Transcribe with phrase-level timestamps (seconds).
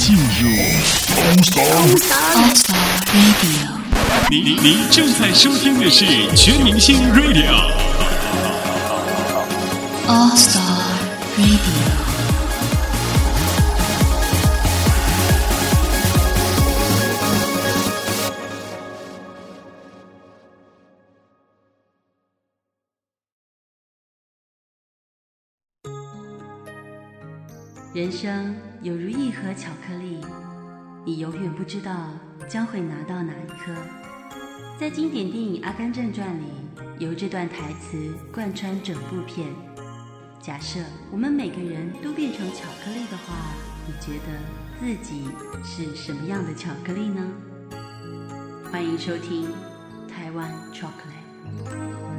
[0.00, 0.22] 进入
[1.14, 2.72] All Star
[3.12, 3.68] Radio，
[4.30, 7.52] 您您您正在收听的是全明星 Radio。
[10.08, 10.96] All Star
[11.36, 11.60] Radio，
[27.92, 30.24] 人生有如一盒巧克力，
[31.04, 32.08] 你永远不知道
[32.48, 33.74] 将会拿到哪一颗。
[34.78, 36.46] 在经典电影《阿甘正传》里，
[36.98, 39.48] 由这段台词贯穿整部片。
[40.40, 40.80] 假设
[41.10, 43.34] 我们每个人都变成巧克力的话，
[43.86, 44.40] 你觉得
[44.80, 45.28] 自己
[45.62, 47.22] 是什么样的巧克力呢？
[48.72, 49.46] 欢迎收听
[50.08, 52.09] 台湾 Chocolate。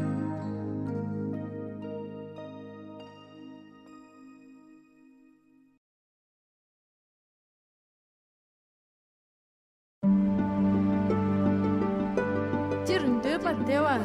[13.63, 14.01] 台湾，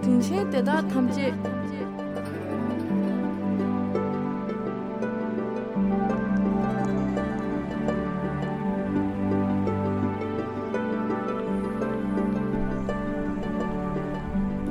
[0.00, 1.34] 等下得到他们接。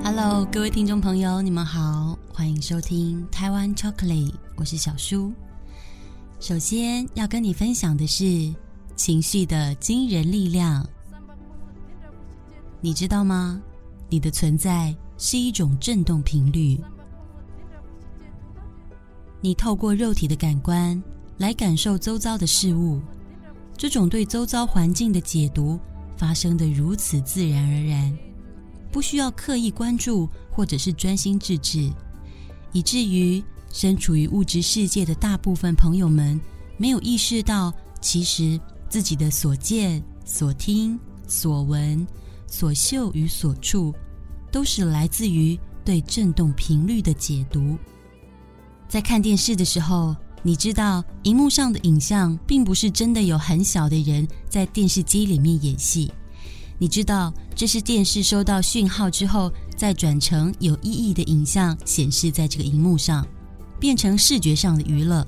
[0.04, 5.34] Hello，各位听众朋友，你们好，欢迎收听台湾巧克力，我是小舒。
[6.40, 8.54] 首先要跟你分享的是。
[9.04, 10.88] 情绪的惊人力量。
[12.82, 13.60] 你知道吗？
[14.08, 16.80] 你的存在是一种振动频率。
[19.42, 21.02] 你透过肉体的感官
[21.40, 23.02] 来感受周遭的事物，
[23.76, 25.80] 这种对周遭环境的解读
[26.16, 28.16] 发生的如此自然而然。
[28.92, 31.92] 不需要刻意关注或者是专心致志，
[32.72, 33.44] 以至于
[33.74, 36.40] 身处于物质世界的大部分朋友们
[36.78, 42.06] 没有意识到，其实自己的所见、所听、所闻、
[42.46, 43.94] 所嗅与所触，
[44.52, 47.78] 都是来自于对振动频率的解读。
[48.90, 50.14] 在看电视的时候，
[50.44, 56.12] 你知道荧幕上的影像并不是真的有很小的人在电视机里面演戏。
[56.78, 63.26] 你知道，这是电视收到讯号之后，再转成有意义的影像显示在这个荧幕上，
[63.80, 65.26] 变成视觉上的娱乐。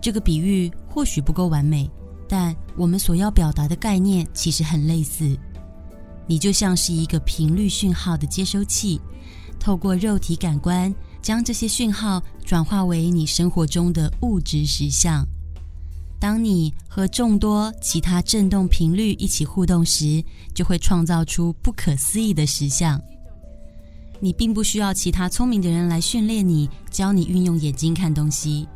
[0.00, 1.90] 这个比喻或许不够完美，
[2.28, 5.38] 但我们所要表达的概念其实很类似。
[6.26, 9.00] 你就像是一个频率讯号的接收器，
[9.60, 15.26] 透过肉体感官，将这些讯号转化为你生活中的物质实相。
[16.18, 20.24] 当你和众多其他振动频率一起互动时，
[20.54, 22.98] 就会创造出不可思议的实相。
[24.20, 28.66] 你并不需要其他聪明的人来训练你，教你运用眼睛看东西。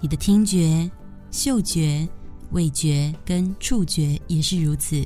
[0.00, 0.90] 你的听觉、
[1.30, 2.08] 嗅觉、
[2.52, 5.04] 味觉跟触觉也是如此。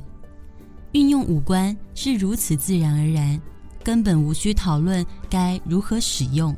[0.93, 3.39] 运用五官是如此自然而然，
[3.83, 6.55] 根本无需讨论该如何使用。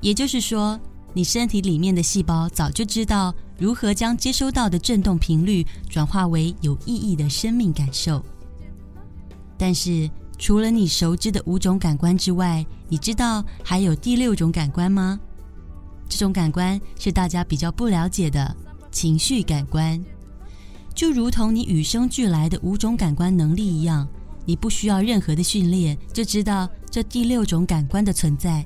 [0.00, 0.78] 也就是说，
[1.12, 8.22] 你身体里面的细胞早就知道如何将接收到的振动频率转化为有意义的生命感受。
[9.56, 15.18] 但是，除了你熟知的五种感官之外，你知道还有第六种感官吗？
[16.08, 18.54] 这种感官是大家比较不了解的
[18.94, 20.02] 情绪感官。
[20.94, 24.08] 就如同你与生俱来的五种感官能力一样，
[24.46, 28.64] 你不需要任何的训练就知道这第六种感官的存在。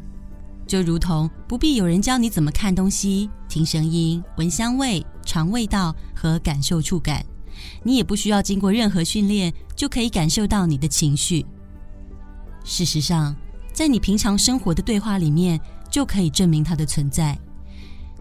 [0.66, 7.24] 就如同不必有人教你怎么看东西、听声音、闻香味、尝味道和感受触感，
[7.82, 11.46] 你也不需要经过任何训练就可以感受到你的情绪。
[12.64, 13.34] 事实上，
[13.72, 15.58] 在你平常生活的对话里面
[15.90, 17.38] 就可以证明它的存在。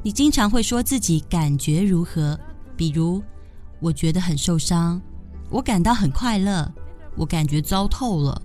[0.07, 2.39] 你经常会说自己感觉如何，
[2.77, 3.21] 比如
[3.81, 5.01] 我觉得很受伤，
[5.49, 6.73] 我感到很快乐，
[7.17, 8.41] 我感觉糟透了，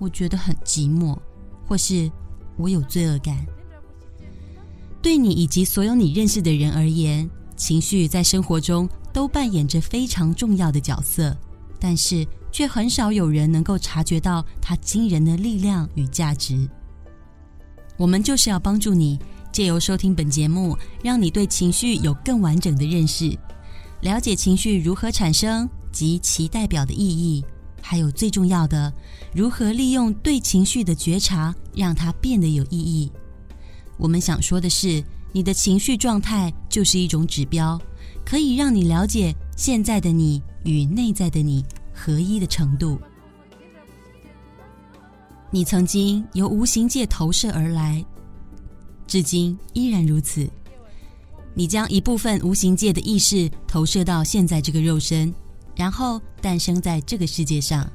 [0.00, 1.16] 我觉得很寂寞，
[1.64, 2.10] 或是。
[2.56, 3.36] 我有罪恶感。
[5.00, 11.36] 对你以及所有你认识的人而言，情绪在生活中都扮演着非常重要的角色，
[11.78, 16.68] 但是却很少有人能够察觉到它惊人的力量与价值。
[17.96, 19.20] 我们就是要帮助你，
[19.56, 23.34] 借由收听本节目，让你对情绪有更完整的认识，
[24.02, 27.42] 了解情绪如何产生及其代表的意义。
[27.80, 28.92] 还有最重要的，
[29.34, 33.10] 如何利用对情绪的觉察，让它变得有意义。
[33.96, 37.80] 我们想说的是，你的情绪状态就是一种指标，
[38.26, 41.64] 可以让你了解现在的你与内在的你
[41.94, 43.00] 合一的程度。
[45.50, 48.04] 你曾经由无形界投射而来，
[49.06, 50.48] 至今依然如此。
[51.54, 55.32] 你将一部分无形界的意识投射到现在这个肉身，
[55.74, 57.90] 然后诞生在这个世界上。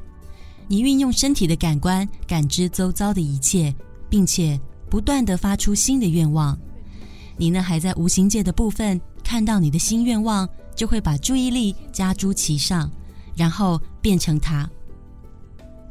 [0.68, 3.76] 你运用身体的感官感知周遭的一切，
[4.10, 4.60] 并且
[4.90, 6.58] 不断的发出新的愿望。
[7.38, 12.90] 你呢还在无形界的部分看到你的新愿望，就会把注意力加诸其上，
[13.36, 14.70] 然后变成它。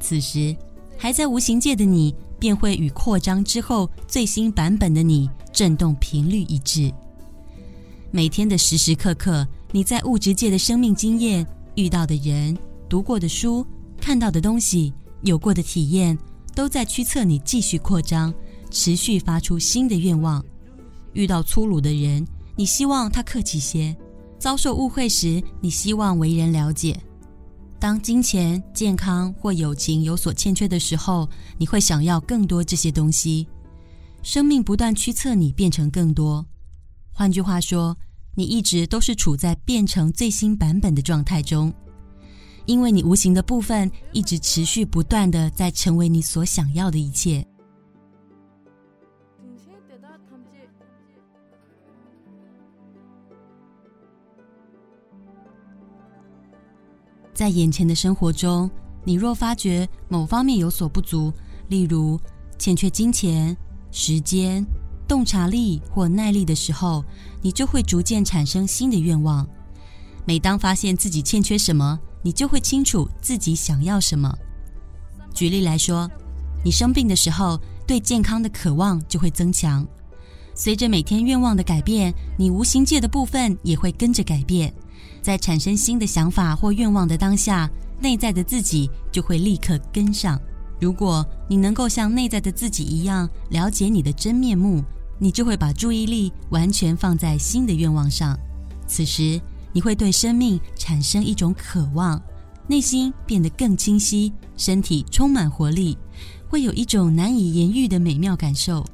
[0.00, 0.56] 此时
[0.96, 6.92] 还在无形界的你，便会与扩张之后最新版本的你振动频率一致。
[8.10, 11.46] 每天的时时刻刻，你在物质界的生命经验、
[11.76, 12.56] 遇到的人、
[12.88, 13.64] 读过的书。
[14.00, 14.92] 看到的东西、
[15.22, 16.18] 有过的体验，
[16.54, 18.32] 都在驱策你继续扩张，
[18.70, 20.42] 持续发出新的愿望。
[21.12, 22.26] 遇到粗鲁的人，
[22.56, 23.94] 你希望他客气些；
[24.38, 26.98] 遭受误会时，你希望为人了解。
[27.80, 33.48] 当金钱、健康或友情有所欠缺的时候，你会想要更多这些东西。
[34.22, 36.44] 生命不断驱策你变成更多。
[37.10, 37.96] 换句话说，
[38.34, 41.72] 你一直都是处在变成最新版本的状态中。
[42.66, 47.44] 因为你无形的部分一直持续不断的在成为你所想要的一切。
[57.40, 58.70] 在眼前的生活中，
[59.02, 61.32] 你若发觉某方面有所不足，
[61.68, 62.20] 例如
[62.58, 63.56] 欠缺金钱、
[63.90, 64.62] 时间、
[65.08, 67.02] 洞察力或耐力的时候，
[67.40, 69.48] 你就会逐渐产生新的愿望。
[70.26, 74.30] 每当发现自己欠缺什么，你就会清楚自己想要什么。
[75.32, 76.06] 举例来说，
[76.62, 79.88] 你生病的时候，对健康的渴望就会增强。
[80.54, 84.70] 随着每天愿望的改变，你无形界的部分也会跟着改变。
[85.22, 87.70] 在产生新的想法或愿望的当下，
[88.00, 90.40] 内在的自己就会立刻跟上。
[90.80, 94.82] 如果你能够像内在的自己一样了解你的真面目，
[95.18, 98.38] 你就会把注意力完全放在新的愿望上。
[98.86, 99.40] 此时。
[99.72, 102.20] 你会对生命产生一种渴望，
[102.66, 105.96] 内心变得更清晰，身体充满活力，
[106.48, 108.84] 会有一种难以言喻的美妙感受。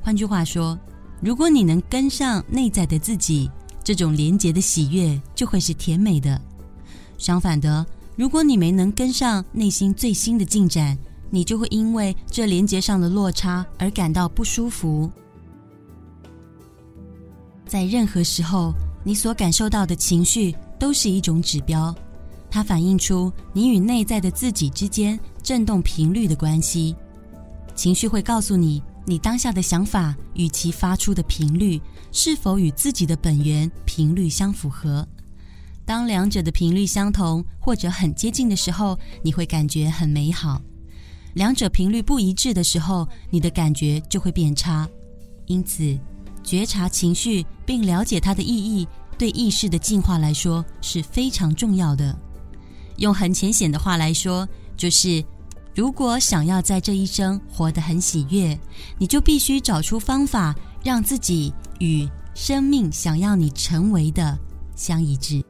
[0.00, 0.78] 换句话说，
[1.20, 3.50] 如果你能跟上内在的自己，
[3.86, 6.40] 这种连结的喜悦就会是甜美的。
[7.18, 7.86] 相反的，
[8.16, 10.98] 如果你没能跟上内心最新的进展，
[11.30, 15.08] 你就会因为这连结上的落差而感到不舒服。
[17.64, 18.74] 在任何时候。
[19.06, 21.94] 你所感受到的情绪都是一种指标，
[22.50, 26.92] 它反映出你与内在的自己之间振动频率的关系。
[27.76, 31.80] 情绪会告诉你，你当下的想法与其发出的频率
[32.16, 35.06] 是否与自己的本源频率相符合。
[35.84, 40.58] 当两者的频率相同或者很接近的时候，你会感觉很美好；
[41.34, 44.88] 两者频率不一致的时候，你的感觉就会变差。
[45.44, 45.98] 因此。
[46.42, 48.86] 觉察情绪并了解它的意义，
[49.18, 52.16] 对意识的进化来说是非常重要的。
[52.98, 55.24] 用很浅显的话来说，就是
[55.74, 58.56] 如果想要在这一生活得很喜悦，
[58.96, 60.54] 你就必须找出方法，
[60.84, 64.38] 让自己与生命想要你成为的
[64.74, 65.42] 相一致。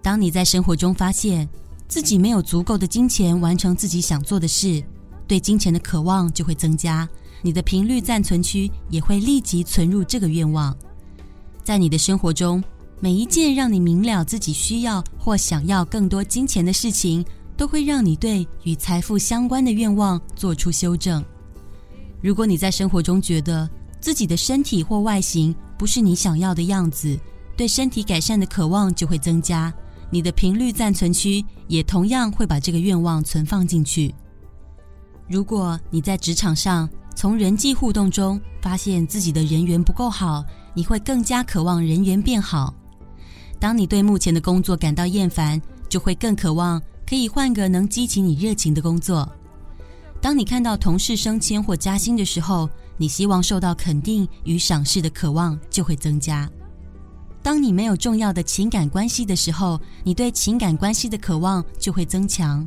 [0.00, 1.48] 当你在生活中发现
[1.88, 4.82] 自己没有足够的金钱完成自己想做的事，
[5.26, 7.08] 对金钱的渴望就会增加。
[7.42, 10.76] 你的频率暂存区也会立即存入这个愿望，
[11.64, 12.62] 在你的生活中，
[13.00, 17.24] 每一件让你明了自己需要或想要更多金钱的事情，
[17.56, 21.24] 都会让你对与财富相关的愿望做出修正。
[22.20, 23.68] 如果你在生活中觉得
[24.02, 27.16] 自己的身体或外形不是你想要的样子，
[27.56, 29.72] 对身体改善的渴望就会增加，
[30.10, 34.12] 你的频率暂存区也同样会把这个愿望存放进去。
[35.28, 40.44] 如果你在职场上，从人际互动中发现自己的人缘不够好，
[40.74, 42.74] 你会更加渴望人缘变好。
[43.60, 49.30] 当你对目前的工作感到厌烦，就会更渴望可以换个能激起你热情的工作。
[50.22, 56.48] 当你看到同事升迁或加薪的时候，你希望受到肯定与赏识的渴望就会增加。
[57.42, 62.64] 当你没有重要的情感关系的时候，你对情感关系的渴望就会增强。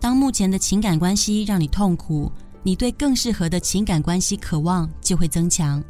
[0.00, 5.84] 当目前的情感关系让你痛苦，你对更适合的情感关系渴望就会增强。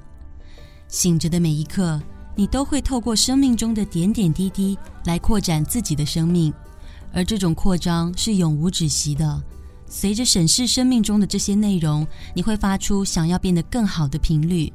[0.88, 2.02] 醒着的每一刻，
[2.34, 6.52] 你都会透过生命中的点点滴滴来扩展自己的生命，
[7.12, 9.40] 而这种扩张是永无止息的。
[9.88, 14.72] 随着审视生命中的这些内容你会发出想要变得更好的频率。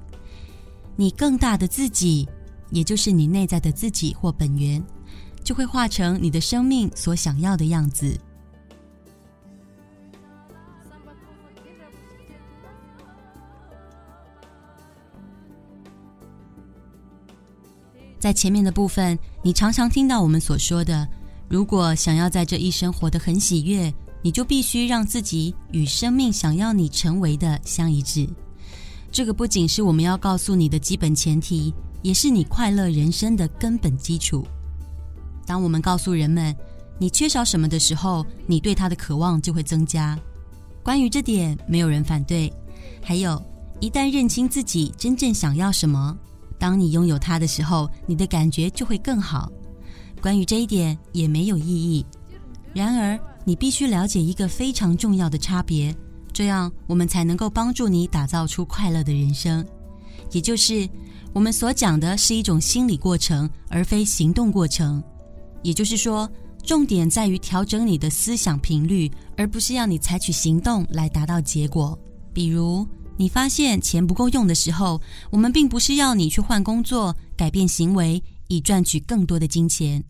[0.96, 2.28] 你更大的自己
[2.72, 4.84] 也就是你内在的自己或本源
[5.44, 8.18] 就会化成你的生命所想要的样子。
[18.18, 21.06] 在前面的部分你常常听到我们所说的
[21.50, 23.94] 如果想要在这一生活得很喜悦
[24.24, 28.28] 你就必须让自己与生命想要你成为的相一致。
[29.12, 34.44] 这个不仅是我们要告诉你的基本前提，也是你快乐人生的根本基础。
[35.46, 36.56] 当我们告诉人们
[36.98, 40.18] 你缺少什么的时候，你对他的渴望就会增加。
[40.82, 42.52] 关于这点，没有人反对。
[43.04, 43.40] 还有，
[43.80, 46.18] 一旦认清自己真正想要什么。
[46.58, 49.52] 当你拥有它的时候，你的感觉就会更好。
[50.22, 52.06] 关于这一点也没有异议。
[52.74, 55.96] 然而，你必须了解一个非常重要的差别，
[56.32, 59.66] 这样我们才能够帮助你打造出快乐的人生。
[60.32, 60.90] 也就是，
[61.34, 65.04] 我们所讲的是一种心理过程，而非行动过程。
[65.62, 66.30] 也就是说，
[66.64, 71.98] 重点在于调整你的思想频率，而不是要你采取行动来达到结果。
[72.34, 80.04] 比如，你发现钱不够用的时候，我们并不是要你去换工作、改变行为，以赚取更多的金钱。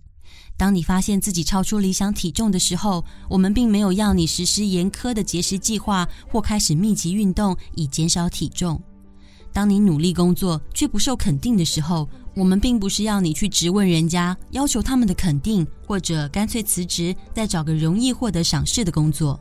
[0.56, 8.82] 当你发现自己超出理想体重的时候，我们并没有要你实施严苛的节食计划或开始密集运动以减少体重。
[9.52, 19.40] 当你努力工作却不受肯定的时候，我们并不是要你去质问人家，要求他们的肯定，或者干脆辞职，再找个容易获得赏识的工作，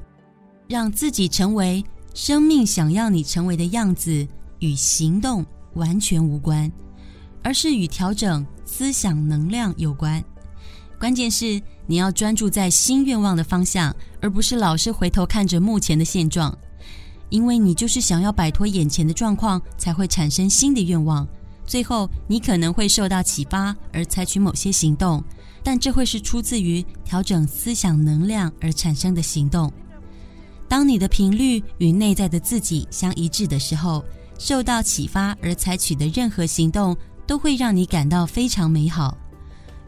[0.69, 1.85] 让自己成为。
[2.15, 4.29] 生命想要你成为的样子
[4.59, 5.43] 与行动
[5.77, 6.71] 完全无关，
[7.43, 10.23] 而是与调整思想能量有关。
[11.03, 16.57] 关键是你要专注在新愿望的方向，而不是老是回头看着目前的现状。
[17.29, 21.27] 因为你就是想要摆脱眼前的状况，才会产生新的愿望。
[21.67, 25.21] 最后，你可能会受到启发而采取某些行动，
[25.65, 29.73] 但这会是出自于调整思想能量而产生的行动。
[30.69, 34.05] 当你的频率与内在的自己相一致的时候，
[34.39, 39.19] 受到启发而采取的任何行动都会让你感到非常美好。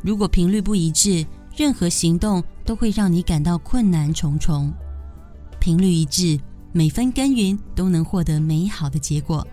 [0.05, 4.71] 如果频率不一致，任何行动都会让你感到困难重重。
[5.59, 6.39] 频率一致，
[6.73, 9.47] 每分耕耘都能获得美好的结果。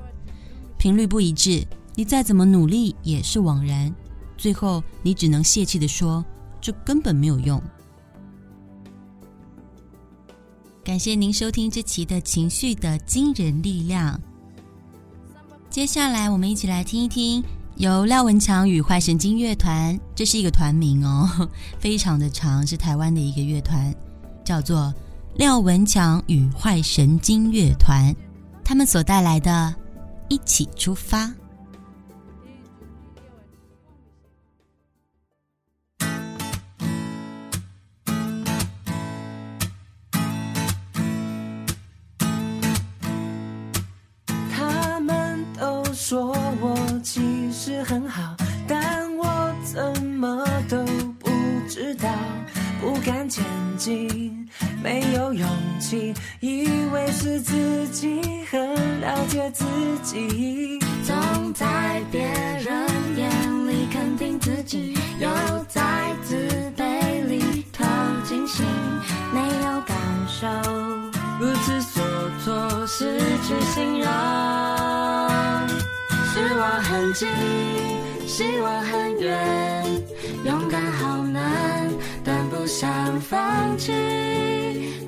[0.78, 1.66] 频率不一致，
[1.96, 3.96] 你再怎么努力也是枉然，
[4.38, 6.22] 最后你只能泄气地说
[6.60, 7.64] ：“这根本没有用。”
[10.84, 14.20] 感谢您收听这期的情绪的惊人力量。
[15.70, 17.42] 接下来，我们一起来听一听
[17.82, 21.28] 由廖文强与坏神经乐团，这是一个团名哦，
[21.82, 23.92] 非常的长，是台湾的一个乐团，
[24.46, 24.94] 叫做
[25.34, 28.16] 廖文强与坏神经乐团，
[28.64, 29.74] 他们所带来的
[30.30, 31.26] 《一起出发》。
[53.32, 53.46] 前
[53.78, 54.46] 进，
[54.84, 55.48] 没有勇
[55.80, 58.22] 气，以为是自己
[58.52, 59.64] 很了解自
[60.04, 62.86] 己，总在别人
[63.16, 63.30] 眼
[63.68, 65.30] 里肯定自己，又
[65.70, 66.36] 在自
[66.76, 67.86] 卑里透
[68.26, 68.66] 进心，
[69.34, 69.98] 没有感
[70.28, 70.46] 受，
[71.40, 72.04] 不知所
[72.44, 74.10] 措，失去信仰。
[76.34, 77.30] 失望很近，
[78.28, 79.86] 希望很远，
[80.44, 81.21] 勇敢好，
[82.72, 83.92] 想放弃，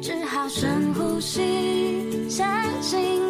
[0.01, 2.45] 只好深呼吸，相
[2.81, 3.21] 信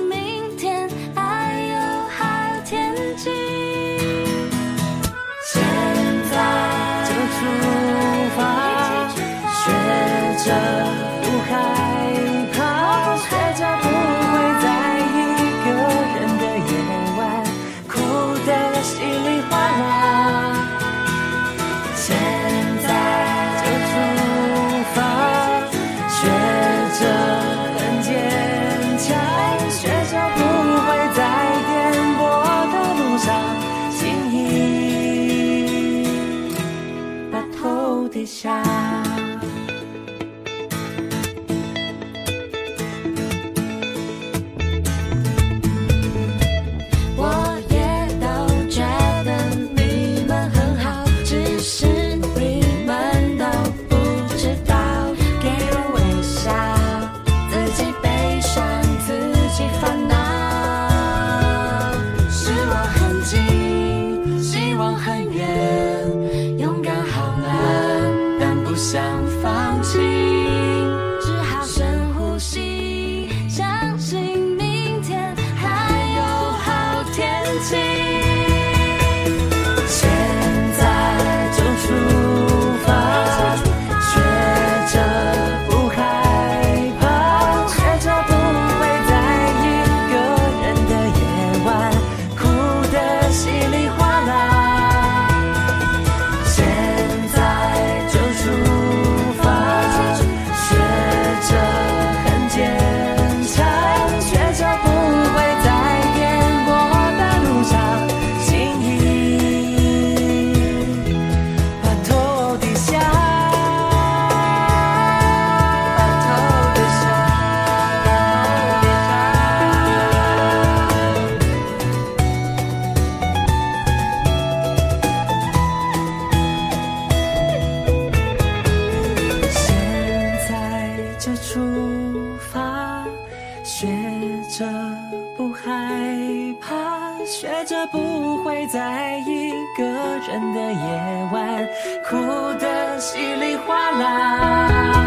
[137.34, 141.68] 学着不会在一个人的夜晚
[142.08, 142.16] 哭
[142.60, 145.04] 得稀里哗啦。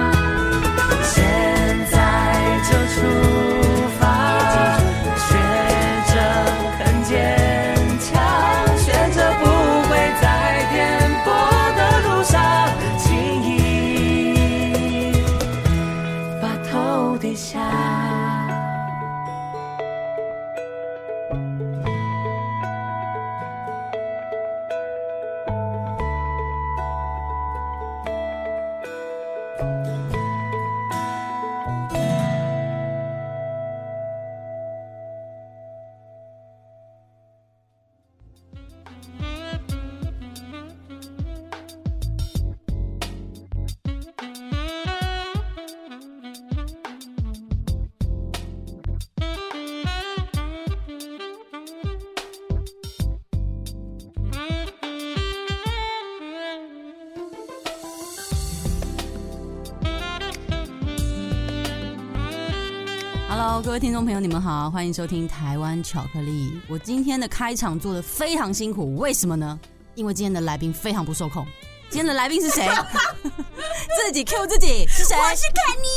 [64.26, 66.50] 你们好，欢迎收听台湾巧克力。
[66.67, 69.56] 我今天的开场做的非常辛苦，为什么呢？
[69.95, 71.47] 因为今天的来宾非常不受控。
[71.88, 72.68] 今天的来宾是谁？
[74.04, 75.16] 自己 Q 自己是谁？
[75.16, 75.88] 我是肯尼，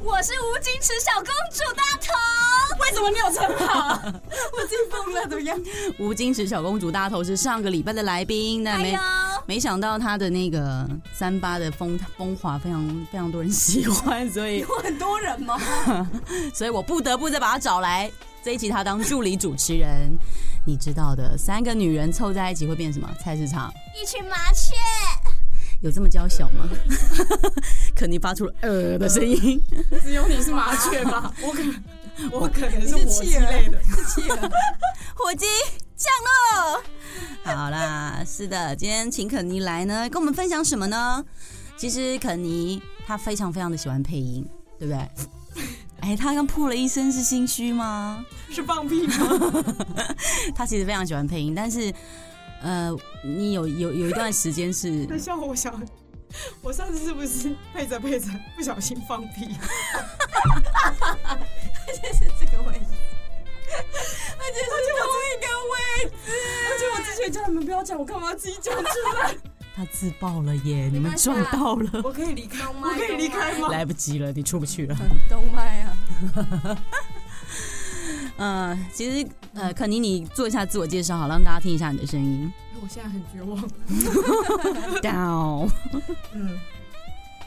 [0.00, 2.12] 我是无矜持小公主大头。
[2.80, 3.98] 为什么你有称号？
[4.52, 5.58] 我自己疯了，怎么样？
[5.98, 9.02] 吴矜持小公主大头是上个礼拜的来宾，但没、哎
[9.36, 15.58] 呦没想到他的那个三八的风风华非常非常多人喜欢，所以有很多人吗？
[16.54, 18.10] 所以我不得不再把他找来
[18.44, 20.16] 这一集他当助理主持人。
[20.64, 23.08] 你知道的，三个女人凑在一起会变什么？
[23.20, 24.74] 菜市场一群麻雀。
[25.80, 26.68] 有这么娇小吗？
[27.94, 29.60] 肯尼发出了呃的声音。
[30.00, 31.32] 只有你是麻雀吧？
[31.42, 31.62] 我可
[32.30, 33.80] 我可能是火鸡类的，
[35.16, 35.46] 火鸡
[35.96, 36.12] 降
[36.62, 36.82] 落。
[37.42, 41.24] 好啦，是的，今天请肯尼来呢，跟我们分享什么呢？
[41.76, 44.46] 其实肯尼他非常非常的喜欢配音，
[44.78, 45.08] 对不对？
[46.02, 48.24] 哎，他刚破了一身是心虚吗？
[48.50, 49.14] 是放屁吗？
[50.54, 51.94] 他其实非常喜欢配音，但是
[52.60, 52.90] 呃，
[53.24, 55.80] 你有有有一段时间是 等一下，我想，
[56.60, 59.46] 我上次是不是配着配着不小心放屁？
[61.86, 62.94] 就是这个位置，
[63.70, 65.74] 而且是同一个位
[66.10, 66.12] 置，
[66.68, 68.82] 而且我之前叫你们不要讲，我干嘛要自己讲出
[69.16, 69.36] 来？
[69.74, 73.68] 他自爆了耶，你们赚到了，我可以离开，我可以离开吗？
[73.68, 74.96] 来不及了，你出不去了。
[75.28, 75.96] 动脉啊。
[78.36, 82.52] 呃，其实呃，肯尼你做一下自我介绍，好，让大家听一下你的声音。
[82.80, 83.60] 我现在很绝望。
[85.00, 85.70] Down，
[86.32, 86.58] 嗯，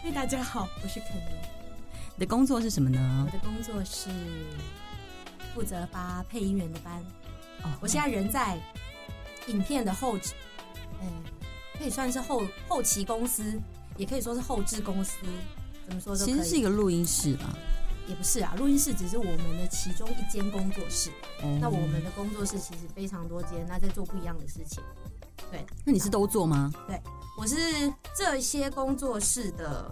[0.02, 1.36] 嘿，大家好，我是肯尼，
[2.16, 3.32] 你的工作是什么呢我？
[3.32, 4.10] 的工作是
[5.54, 6.94] 负责发配音员的班。
[7.64, 8.58] 哦我现在人在
[9.48, 10.34] 影片的后置，
[11.02, 11.08] 嗯，
[11.76, 13.44] 可以算是后后期公司，
[13.98, 15.18] 也可以说是后置公司，
[15.88, 16.26] 怎么说都。
[16.26, 17.56] 其实是一个录音室吧。
[18.08, 21.10] 也不是啊，录音室只是我们的其中一间工作室。
[21.42, 24.84] 嗯那我们的工作室其实非常多间，那在做不一样的事情。
[25.50, 26.72] 对那你是都做吗？
[26.88, 27.02] 对
[27.36, 27.56] 我是
[28.16, 29.92] 这些工作室的，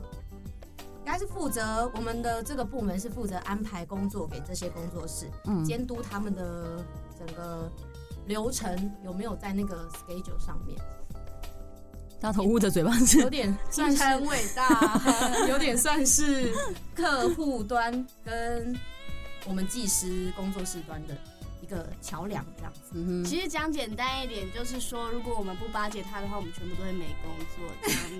[0.99, 6.85] 应该是负责我们的这个部门是负责安排工作给这些工作室，嗯，监督他们的
[7.17, 7.67] 整个
[8.27, 10.79] 流程有没有在那个 schedule 上面，
[12.23, 15.01] 大头捂着嘴巴是有点 算是很伟大。
[15.49, 16.53] 有点算是
[16.95, 17.91] 客户端
[18.23, 18.73] 跟
[19.45, 21.17] 我们技师工作室端的
[21.61, 22.91] 一个桥梁这样子。
[22.93, 28.15] 嗯，其实讲简单一点，就是说，如果我们不巴结他的话，我们全部都会没工作这样子。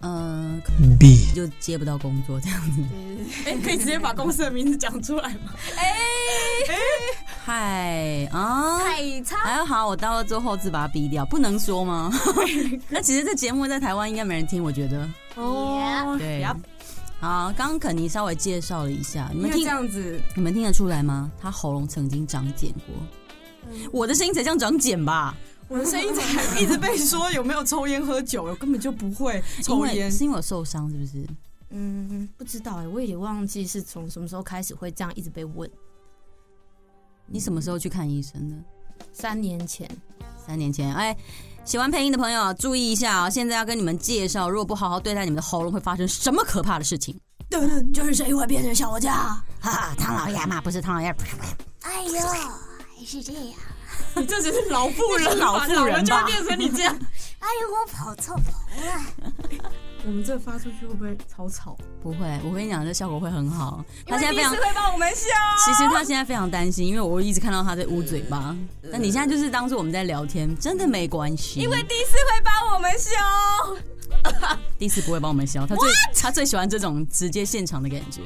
[0.00, 0.60] 呃
[0.98, 2.82] ，B 就接不到工作这样子。
[3.46, 5.94] 哎，可以直接把公司的名字讲出来吗哎？
[7.44, 9.36] 嗨啊，太差。
[9.38, 12.10] 还好，我到了最后字把它逼掉，不能说吗？
[12.88, 15.08] 那其实这节目在台湾应该没人听，我觉得。
[15.36, 16.44] 哦，对
[17.20, 21.30] 好，刚刚肯尼稍微介绍了一下，你们这样子，你们听得出来吗？
[21.38, 22.94] 他喉咙曾经长茧过。
[23.92, 25.36] 我的声音才像长茧吧？
[25.70, 30.06] 我的声音才一直被说有没有抽烟喝酒，我根本就不会抽烟。
[30.06, 31.24] 为是因为我受伤，是不是？
[31.70, 35.70] 嗯，不知道哎、我也忘记是从什么时候开始会这样一直被问。
[37.26, 38.56] 你什么时候去看医生的？
[39.12, 39.88] 三年前，
[40.44, 40.92] 三年前。
[40.92, 41.16] 哎，
[41.64, 43.30] 喜欢配音的朋友注意一下啊！
[43.30, 47.16] 现在要跟你们介绍，如果不好好对待你们的喉咙，会发生什么可怕的事情？
[47.94, 49.40] 就是谁会变成小我家？
[49.60, 51.14] 哈哈，唐老鸭嘛，不是唐老鸭，
[51.82, 52.20] 哎呦，
[52.98, 53.44] 还是这样。
[54.16, 56.94] 你这只是老妇人， 老妇人就会变成你这样。
[57.40, 58.44] 哎呦，我跑错棚
[58.86, 59.60] 了。
[60.04, 61.76] 我们这发出去会不会超吵？
[62.02, 63.84] 不会，我跟你讲，这效果会很好。
[64.06, 65.28] 他现在非常会帮我们笑。
[65.64, 68.56] 其实他现在非常担心，因为我一直看到他在捂嘴巴。
[68.82, 71.60] 那你现在就是当做我们在聊天，真的没关系。
[71.60, 73.10] 因为第四会帮我们笑。
[74.78, 78.20] 第四不会帮我们笑，他最他最喜欢这种直接现场的感觉。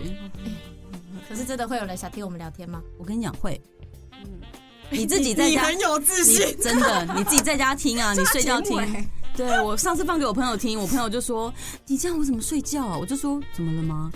[1.28, 2.80] 可是真的会有人想听我们聊天吗？
[2.98, 3.60] 我跟你讲会，
[4.90, 9.08] 你自己在家你很有自信，真的你自己在家听啊， 你睡觉听。
[9.36, 11.52] 对我上次放给我朋友听，我朋友就说
[11.86, 14.12] ：“你这样我怎么睡觉啊？”我就说：“怎么了吗？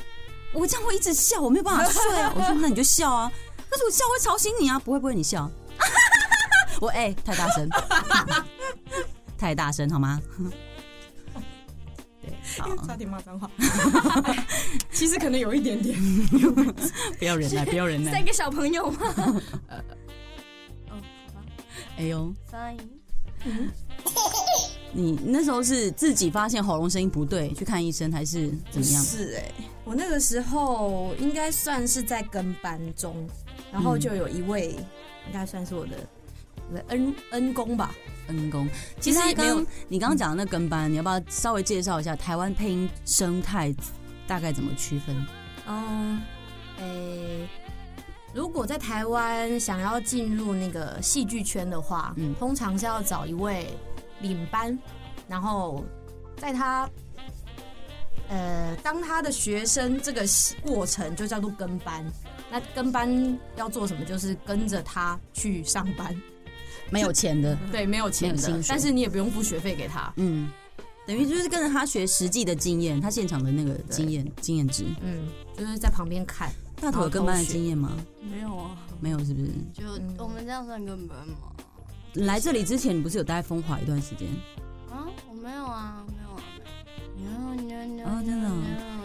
[0.52, 3.30] 我这样会一直笑，我没有办法睡啊。”我说：“那你就笑啊。”
[3.68, 5.50] 但是我笑会吵醒你啊，不会不会，你笑。
[6.80, 7.68] 我哎、太大声，
[9.36, 10.20] 太大声好吗？
[12.22, 13.50] 对，好，差点骂脏话。
[14.92, 15.98] 其实可能有一点点。
[17.18, 18.24] 不要忍耐，不要忍耐三。
[18.24, 19.00] 个小朋友吗？
[21.98, 22.32] 哎呦。
[24.90, 29.02] 你那时候是自己发现喉咙声音不对，去看医生还是怎么样？
[29.04, 29.52] 是哎、
[29.84, 33.28] 我那个时候应该算是在跟班中，
[33.70, 34.70] 然后就有一位，
[35.26, 35.92] 应该算是我的
[36.88, 37.94] 恩恩公吧。
[38.28, 38.68] 恩公，
[39.00, 43.74] 其实刚刚你刚刚讲的那跟班，你要不要稍微介绍一下台湾配音生态
[44.26, 45.16] 大概怎么区分？
[45.66, 46.20] 嗯，
[46.78, 47.48] 诶、
[48.34, 53.66] 如果在台湾想要进入那个戏剧圈的话，嗯通常是要找一位
[54.20, 54.78] 领班，
[55.26, 55.84] 然后
[56.36, 56.88] 在他
[58.28, 60.22] 呃当他的学生这个
[60.62, 62.04] 过程就叫做跟班。
[62.50, 64.04] 那跟班要做什么？
[64.06, 66.14] 就是跟着他去上班，
[66.90, 70.10] 没有钱的， 对，没有钱的薪水，但是你也不用付学费给他。
[70.16, 70.50] 嗯，
[71.06, 74.86] 等于就是跟着他学实际的经验，他现场的那个经验经验值。
[75.02, 76.50] 嗯，就是在旁边看。
[76.80, 77.92] 大头有跟班的经验吗？
[78.22, 79.48] 没有啊，没有，是不是？
[79.74, 81.52] 就嗯我们这样算跟班吗？
[82.14, 84.28] 来这里之前，你不是有待风华一段时间？
[84.90, 86.40] 啊，我没有啊，没有啊，
[87.16, 87.28] 没有。
[87.28, 88.48] no no no，哦真的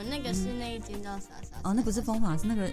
[0.09, 1.57] 那个是那一间叫啥啥？
[1.63, 2.71] 哦，那不是风华，是那个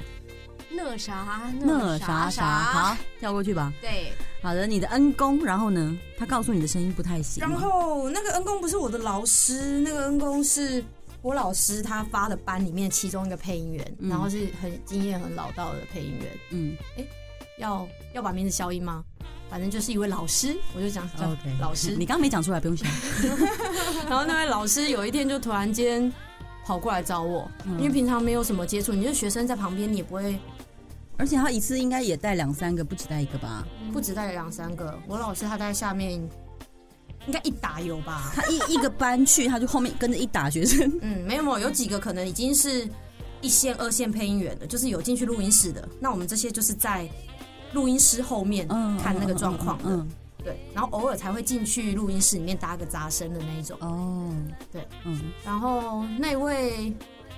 [0.71, 2.45] 那啥那啥啥。
[2.45, 3.73] 好，跳过去吧。
[3.81, 5.99] 对，好的，你的恩公，然后呢？
[6.19, 7.41] 他告诉你的声音不太行。
[7.41, 10.85] 然后那个恩公不是我的老师，那个恩公是
[11.23, 16.39] 我老师他发的班里面其中一个配音员，嗯然后是很经验很老道的配音员。
[16.51, 16.77] 嗯
[17.59, 19.05] 要要把名字消音吗？
[19.51, 21.09] 反正就是一位老师，我就讲
[21.59, 21.95] 老师。
[21.97, 22.89] 你刚刚没讲出来，不用想。
[24.09, 26.11] 然后那位老师有一天就突然间
[26.65, 30.39] 跑过来找我，嗯因为平常没有什么接触，你就学生在旁边，你也不会
[31.19, 33.67] 而且他一次应该也带两三个，不止带一个吧？
[33.93, 34.99] 不止带两三个。
[35.07, 36.27] 我老师他在下面
[37.27, 38.33] 应该一打有吧？
[38.35, 40.91] 他一一个班去，他就后面跟着一打学生。
[41.03, 42.89] 嗯，没有没有，有几个可能已经是
[43.41, 45.87] 一线、二线配音员的，就是有进去录音室的。
[46.01, 47.09] 那我们这些就是在
[47.73, 50.09] 录音师后面嗯，看那个状况的，嗯，
[50.43, 53.77] 对，然后偶尔才会进去录音室里面搭个杂声的那一种。
[53.81, 54.35] 哦，
[54.73, 56.93] 对，嗯，然后那位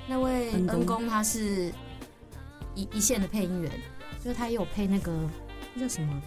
[0.06, 1.72] 那位恩公恩公他是
[2.74, 3.70] 一一线的配音员，
[4.24, 5.12] 就是他也有配那个
[5.74, 6.22] 那叫什么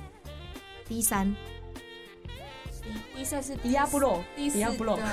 [0.87, 1.35] D 三
[3.15, 5.03] 第三是迪亚布洛第四迪亚布洛的，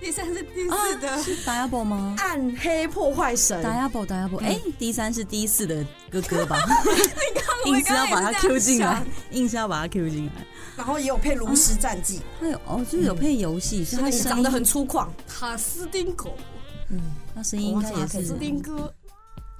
[0.00, 1.22] 第 三是第四的。
[1.22, 6.56] 是 Diablo 吗暗黑破坏神，？Diablo，Diablo，哎，第三是第四的哥哥吧？
[7.64, 10.32] 我硬是要把他 Q 进来，硬是要把他 Q 进来。
[10.76, 16.34] 然后也有配炉石战记，他有哦，就是有配游戏，所以他长得很粗犷，塔斯丁狗，
[16.90, 17.00] 嗯，
[17.34, 18.92] 他声音应该也斯是斯丁哥，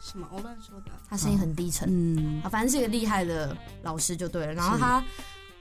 [0.01, 0.29] 什么？
[0.31, 0.93] 我乱说的。
[1.11, 4.53] 他声音很低沉，嗯啊，反正是一个厉害的老师就对了。
[4.55, 5.03] 然后他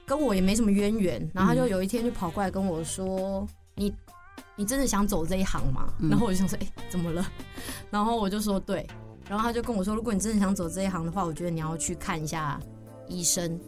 [0.08, 3.94] 跟我也没什么渊源，然后他就有一天就跑过来跟我说：“你
[4.56, 7.30] 你真的想走这一行吗？”嗯然后我就想说：“哎、怎么了？”
[7.90, 8.84] 然后我就说：“对。”
[9.28, 12.58] 然后他就跟我说：“如果你真的想走这一行的话，我觉得你要去看一下
[13.06, 13.60] 医生。”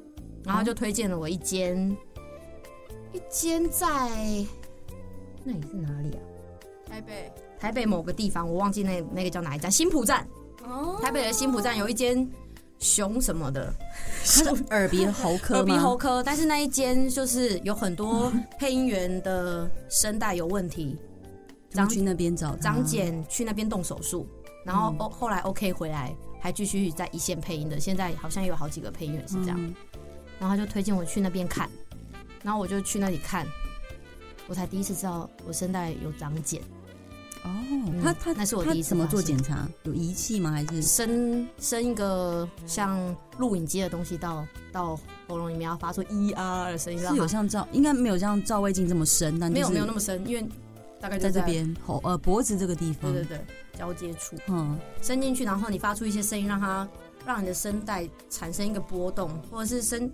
[0.42, 1.94] 然后他就推荐了我一间，
[3.12, 3.87] 一间在
[5.44, 6.20] 那里是哪里啊？
[6.88, 7.31] 台北。
[7.59, 10.26] 台北某个地方，我忘记那那个叫哪一站，新浦站。
[10.64, 12.26] 哦台北的新浦站有一间
[12.81, 13.73] 熊什么的，
[14.25, 15.97] 他是耳鼻喉科耳鼻喉？
[15.97, 20.97] 科，但是那一间就是有很多配音员的声带有问题，
[21.71, 22.62] 张去那边找他？
[22.62, 24.27] 张简去那边动手术，
[24.64, 24.99] 然后嗯。
[24.99, 29.75] 后后来 OK 回来，还继续在一线配音的，现在好像有好几个配音员是这样，嗯。
[30.38, 31.69] 然后他就推荐我去那边看，
[32.43, 33.47] 然后我就去那里看，
[34.49, 36.62] 我才第一次知道我声带有长茧，
[37.42, 37.50] 哦，
[38.03, 39.66] 他他那是我第一次怎么做检查？
[39.85, 40.50] 有仪器吗？
[40.50, 42.98] 还是伸伸一个像
[43.38, 50.46] 录影机的东西到到喉咙里面，要发出一啊的声音，是有像照应该没有像照胃镜这么深，但、就是、没有没有那么深，因为
[51.00, 53.11] 大概就在这，边喉呃脖子这个地方。
[53.12, 53.44] 对对对，
[53.79, 56.87] 交接处嗯，伸进去，然后你发出一些声音，让它
[57.24, 60.11] 让你的声带产生一个波动，或者是声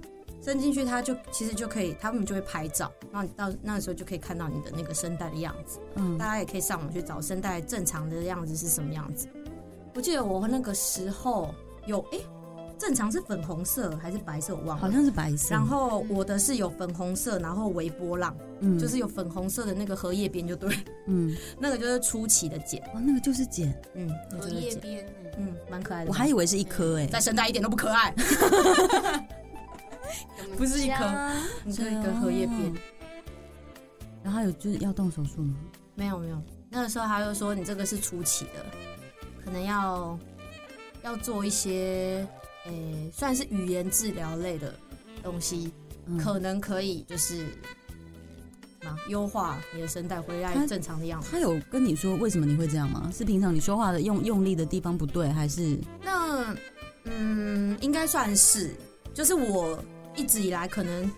[0.47, 5.81] 伸进去，它就其实就可以，他们就会拍照，然后你到那个时候就可以看到你的那个声带的样子。
[5.97, 9.27] 嗯大，家也可以上网去找声带正常的样子是什么样子。
[9.93, 11.53] 我记得我那个时候
[11.87, 12.19] 有哎、
[12.79, 14.83] 正常是粉红色还是白色，我忘了。
[14.83, 15.53] 好像是白色。
[15.53, 20.73] 然后我的是有粉红色，然后微波浪，嗯就是有粉红色的那个荷叶边就对，
[21.07, 25.05] 嗯， 那个就是初期的茧，哦，那个就是茧，嗯，荷叶边，
[25.39, 26.09] 嗯，蛮可爱的。
[26.09, 27.07] 我还以为是一颗哎。
[27.07, 28.15] 在声带一点都不可爱，
[30.57, 31.33] 不是一颗，
[31.65, 32.75] 你这一个荷叶边。
[34.23, 35.55] 然后还有就是要动手术吗？
[35.95, 38.67] 没有没有，那个时候他就说你这个是初期的，
[39.45, 40.19] 可能要
[41.03, 42.27] 要做一些
[42.65, 44.75] 诶、算是语言治疗类的
[45.23, 45.73] 东西，
[46.07, 47.47] 嗯可能可以就是
[48.85, 51.29] 嘛优化你的声带回来他正常的样子。
[51.31, 53.09] 他有跟你说为什么你会这样吗？
[53.15, 56.55] 是平常你说话的用用力的地方不对，还是那
[57.05, 58.75] 嗯，应该算是，
[59.15, 59.79] 就是我
[60.17, 61.11] 一直以来可能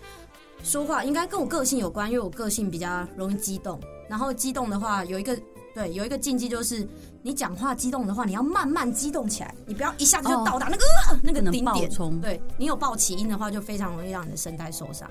[0.63, 5.39] 说话应该跟我个性有关，因为我个性比较容易激动，然后激动的话有一个
[5.75, 6.87] 对有一个禁忌就是，
[7.23, 11.89] 你讲话激动的话，你要慢慢激动起来，你不要一下子就哦到达那个、呃那个顶点。
[12.21, 15.09] 对你有爆起音的话，就非常容易让你的声带受伤，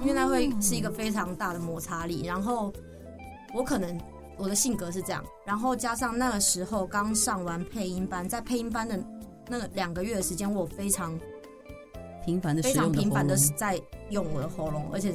[0.00, 2.24] 因为那会是一个非常大的摩擦力。
[2.24, 2.72] 然后
[3.52, 4.00] 我可能
[4.38, 8.98] 我的性格是这样，然后加上那个时候刚上完配音班，在配音班的
[9.48, 11.18] 那个两个月的时间，我非常
[12.28, 15.14] 频繁的使非常用频繁的在用我的喉咙，而且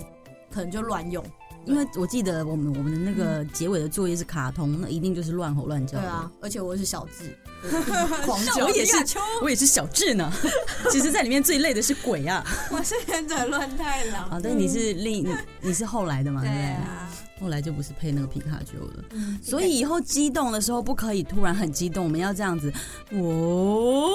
[0.52, 1.23] 可能就乱用。
[1.65, 5.99] 因为我记得我们我们的那个结尾的作业是卡通，那一定就是乱吼乱叫。
[5.99, 7.38] 对啊，而且我是小智，
[8.26, 8.97] 狂叫， 我也是，
[9.43, 10.34] 我也是小智呢。
[10.89, 12.43] 其实，在里面最累的是鬼啊！
[12.71, 14.28] 我是忍者乱太郎。
[14.30, 16.41] 啊，对你是另你你是后来的嘛？
[16.41, 16.49] 对？
[16.49, 19.04] 啊，后来就不是配那个皮卡丘了。
[19.41, 22.73] 所以以后激动的时候不可以突然很激动，我们要这样子，
[23.12, 24.12] 哦，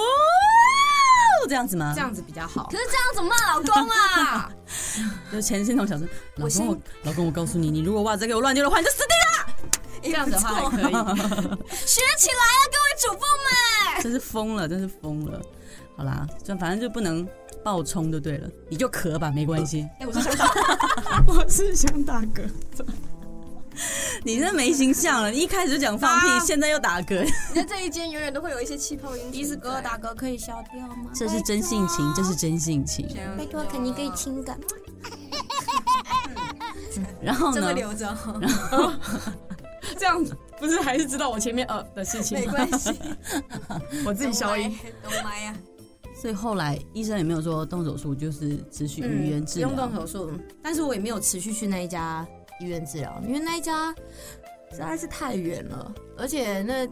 [1.47, 1.93] 这样子吗？
[1.95, 2.79] 这样子比较好可。
[2.79, 4.51] 是这样怎么骂老公啊？
[5.33, 9.69] 就前是那种小声，老公我老公我告诉你，你如果袜子给我乱丢的话，你就死定了
[10.03, 10.93] 这样子的话还可以。
[10.93, 14.03] 学起来啊，各位主妇们！
[14.03, 15.41] 真是疯了，真是疯了。
[15.97, 17.29] 好啦，就反正就不能
[17.65, 19.89] 爆冲就对了，你就咳吧，没关系。
[19.99, 20.49] 哎，我是想打，
[21.27, 22.49] 我是想打嗝。
[24.25, 27.23] 你这没形象了，你一开始就讲放屁，现在又打嗝，
[27.55, 29.31] 你在这一间永远都会有一些气泡音。
[29.31, 31.11] 迪斯哥打嗝可以消掉吗？
[31.15, 33.09] 这是真性情，这是真性情。
[33.37, 34.57] 拜托，肯定可以亲个。
[37.23, 37.73] 然后呢这个？
[37.73, 38.09] 留着
[38.73, 38.93] 哦，
[39.97, 40.25] 这样
[40.59, 42.45] 不是还是知道我前面呃的事情吗？
[42.47, 42.91] 没关系，
[44.05, 44.77] 我自己消音。
[45.03, 45.55] 懂麦呀。
[46.21, 49.69] 所以后来医生也没有说动手术，就是持续语言治疗。
[49.69, 52.27] 嗯不用动手术，但是我也没有持续去那一家
[52.61, 53.95] 医院治疗，因为那一家
[54.71, 56.89] 实在是太远了，而且那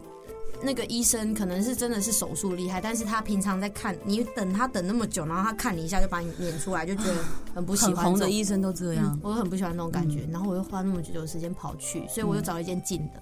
[0.63, 9.05] 那个医生可能是真的是手术厉害，但是他平常在看你等他等那么久，然后他看你一下就把你撵出来，就觉得很不喜很红欢的医生都这样。
[9.13, 13.21] 嗯，我很不喜欢那种感觉，然后我又花那么久的时间跑去，所以我又找了一间近的，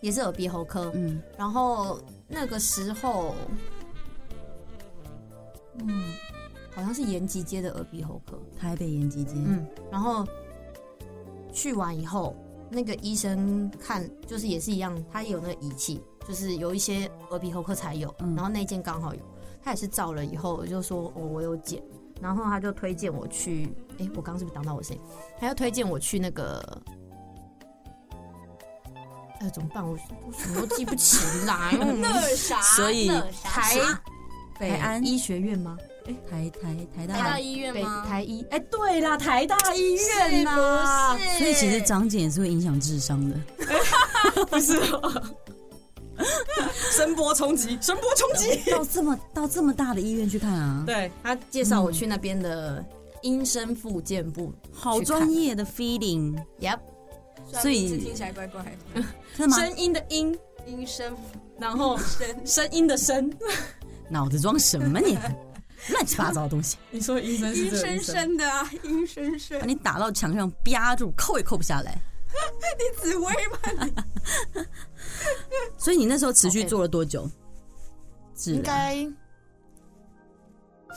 [0.00, 3.34] 也是耳鼻喉科，嗯，然后那个时候，
[5.80, 6.14] 嗯，
[6.74, 9.32] 好像是延吉街的耳鼻喉科，台北延吉街。
[9.34, 10.26] 嗯，然后
[11.52, 12.36] 去完以后，
[12.70, 19.20] 那个医生看就是也是一样，他也有那个仪器，就是有一些耳鼻喉科才有，嗯然后那间刚好有，
[19.62, 21.82] 他也是照了以后我就说哦我有剪，
[22.20, 25.02] 然后他就推荐我去，哎，我刚刚是不是挡到我声音？
[25.38, 26.82] 他要推荐我去那个。
[29.40, 29.82] 哎，怎么办？
[29.82, 31.74] 我我什么都记不起来。
[31.80, 33.08] 嗯那啥， 所以
[33.42, 33.74] 台
[34.58, 35.78] 北安医学院吗？
[36.30, 38.04] 台台台大台大医院北吗？
[38.08, 43.36] 台医，哎，对啦，台大医院呐、是所以其实长茧也是会影响智商的。
[44.50, 44.78] 不是、
[46.92, 48.60] 声波冲击，声波冲击。
[48.70, 52.84] 到这么到这么大的医院去看啊，对他介绍我去那边的
[53.22, 56.78] 音声复健部，好专业的 feeling，Yep，
[57.60, 58.62] 所以听起来怪怪
[58.94, 59.02] 的，
[59.36, 59.56] 真的吗？
[59.58, 61.16] 声音的音，音声
[61.58, 62.26] 然后声。
[62.46, 63.32] 声音的声。
[64.08, 65.16] 脑子装什么你？
[65.88, 69.66] 乱七八糟的东西， 你说医生阴森森的啊，阴森森把。
[69.66, 72.00] 你打到墙上啪住，扣也扣不下来。
[72.78, 74.66] 你紫薇吗？
[75.76, 77.28] 所以你那时候持续做了多久？
[78.36, 78.58] 治疗？
[78.58, 79.12] 应该，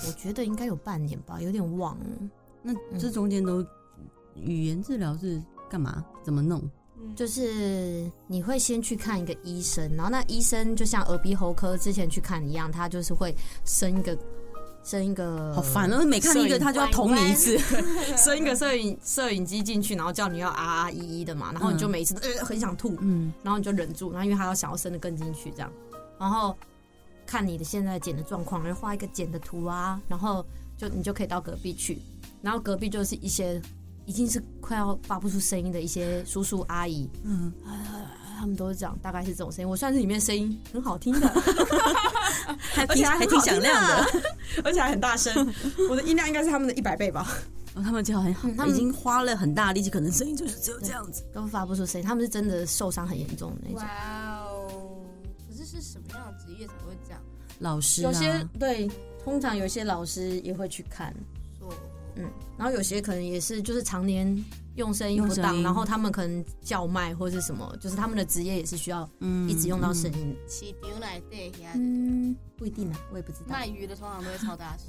[0.07, 2.05] 我觉得应该有半年吧，有点忘了。
[2.61, 3.65] 那这中间都
[4.35, 6.05] 语言治疗是干嘛？
[6.23, 6.61] 怎么弄？
[7.15, 14.17] 就是你会先去看一个医生，然后那医生就像耳鼻喉科之前去看一样，他就是会生一个
[14.83, 16.05] 伸一个，好烦哦！
[16.05, 17.57] 每看一个他就要捅你一次。
[18.17, 25.71] 生一个摄影 摄影机进去，然后叫你要啊啊一一的嘛，然后你就每一次都、呃、很想吐，嗯，然后你就忍住，然后因为他要想要伸的更进去这样，
[26.19, 26.55] 然后
[27.25, 30.45] 看你的现在剪的状况，然后画一个剪的图啊，然后
[30.77, 31.99] 就你就可以到隔壁去，
[32.41, 33.61] 然后隔壁就是一些
[34.05, 37.53] 已经是快要发不出声音的一些叔叔阿姨，嗯，
[38.43, 39.69] 他们都是这样，大概是这种声音。
[39.69, 41.27] 我算是里面声音很好听的，
[42.59, 44.05] 还挺还挺响亮的，
[44.65, 45.33] 而且还很大声。
[45.89, 47.25] 我的音量应该是他们的一百倍吧？
[47.73, 51.23] 哦他们就很好他们已经花了很大力气，可能声音就是只有这样子。
[51.33, 52.05] 都发不出声音。
[52.05, 53.77] 他们是真的受伤很严重的那种。
[53.77, 54.67] 哇哦！
[55.49, 57.21] 可是是什么样的职业才会这样
[57.59, 58.91] 老师有些啊，对，
[59.23, 61.15] 通常有一些老师也会去看，
[62.17, 64.27] 嗯，然后有些可能也是就是常年
[64.75, 70.49] 用声音不当，然后他们可能叫卖或是什么，就是他们的职业也是需要嗯一直用到声音的。
[70.49, 71.21] 市场来
[71.75, 73.45] 嗯，不一定啊，我也不知道。
[73.49, 74.87] 卖鱼的通常都会超大声。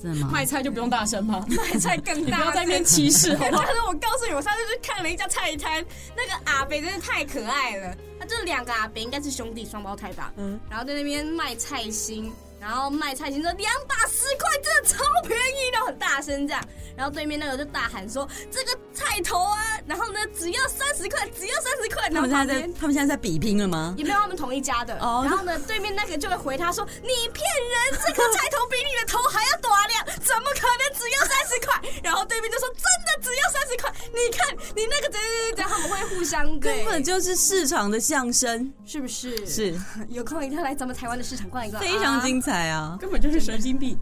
[0.00, 0.30] 真的吗？
[0.32, 1.44] 卖菜就不用大声吗？
[1.48, 3.74] 卖菜更大不要在那边歧视好不好但？
[3.74, 5.84] 是我告诉你，我上次去看了一家菜摊，
[6.16, 7.96] 那个阿北真的太可爱了。
[8.18, 10.32] 他这两个阿北应该是兄弟双胞胎吧？
[10.36, 16.62] 嗯然后在那边卖菜心，然后卖菜心说两把十块，真的超便宜然后，很大声这样。
[16.96, 22.08] 然后对面那个就大喊说这个菜头啊，然后呢只要三十块，只要三十块。
[22.10, 23.94] 他们现在在他们现在在比拼了吗？
[23.96, 24.98] 也没有他们同一家的。
[24.98, 39.46] 哦然后呢，对面那个就会回他说：“你骗人，这个菜头比你的头还要短亮，怎么可能只要三十块？” 然后对面就说：“真的只要你看你那个怎样怎样，他们会互相根，本就是市场的象征，是不是？
[39.46, 39.74] 是
[40.08, 42.96] 有空一定要来咱们台湾的市场逛一逛，非常精彩啊！
[43.00, 43.98] 根本就是神经病！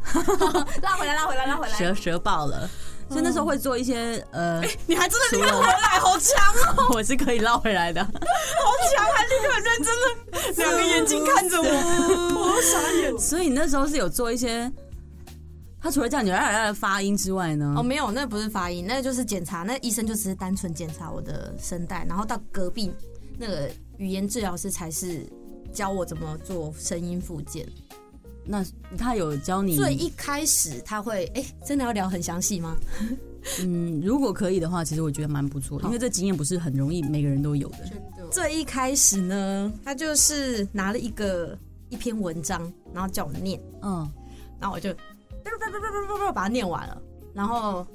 [0.82, 1.74] 拉回来，拉回来，拉回来。
[1.76, 2.68] 蛇蛇爆了，
[3.08, 6.36] 所以那时候会做一些呃，你还真的除了立刻回来，好强
[6.76, 8.02] 哦，我是可以捞回来的。
[8.02, 8.10] 好
[8.94, 11.68] 强，还立刻很认真的两个眼睛看着我，
[12.40, 13.18] 我都傻眼。
[13.18, 14.70] 所以你那时候是有做一些，
[15.86, 17.74] 他除了叫你来来的发音之外呢？
[17.78, 19.62] 哦，没有，那不是发音，那就是检查。
[19.62, 22.92] 那医生就只是单纯检查我的声带，然后到隔壁
[23.38, 25.24] 那个语言治疗师才是
[25.72, 27.64] 教我怎么做声音复健。
[28.44, 28.64] 那
[28.98, 32.76] 他有教你，所以一开始他会，哎、真的要聊很详细吗？
[33.62, 37.78] 嗯，如果可以的话，其实我觉得蛮不错的，因为这经验不是很容易每个人都有的。
[37.88, 41.56] 真的，最一开始呢，他就是拿了一个
[41.90, 42.60] 一篇文章，
[42.92, 44.10] 然后叫我念，嗯，
[44.58, 44.92] 然后我就
[46.32, 47.02] 把它念完了，
[47.34, 47.86] 然后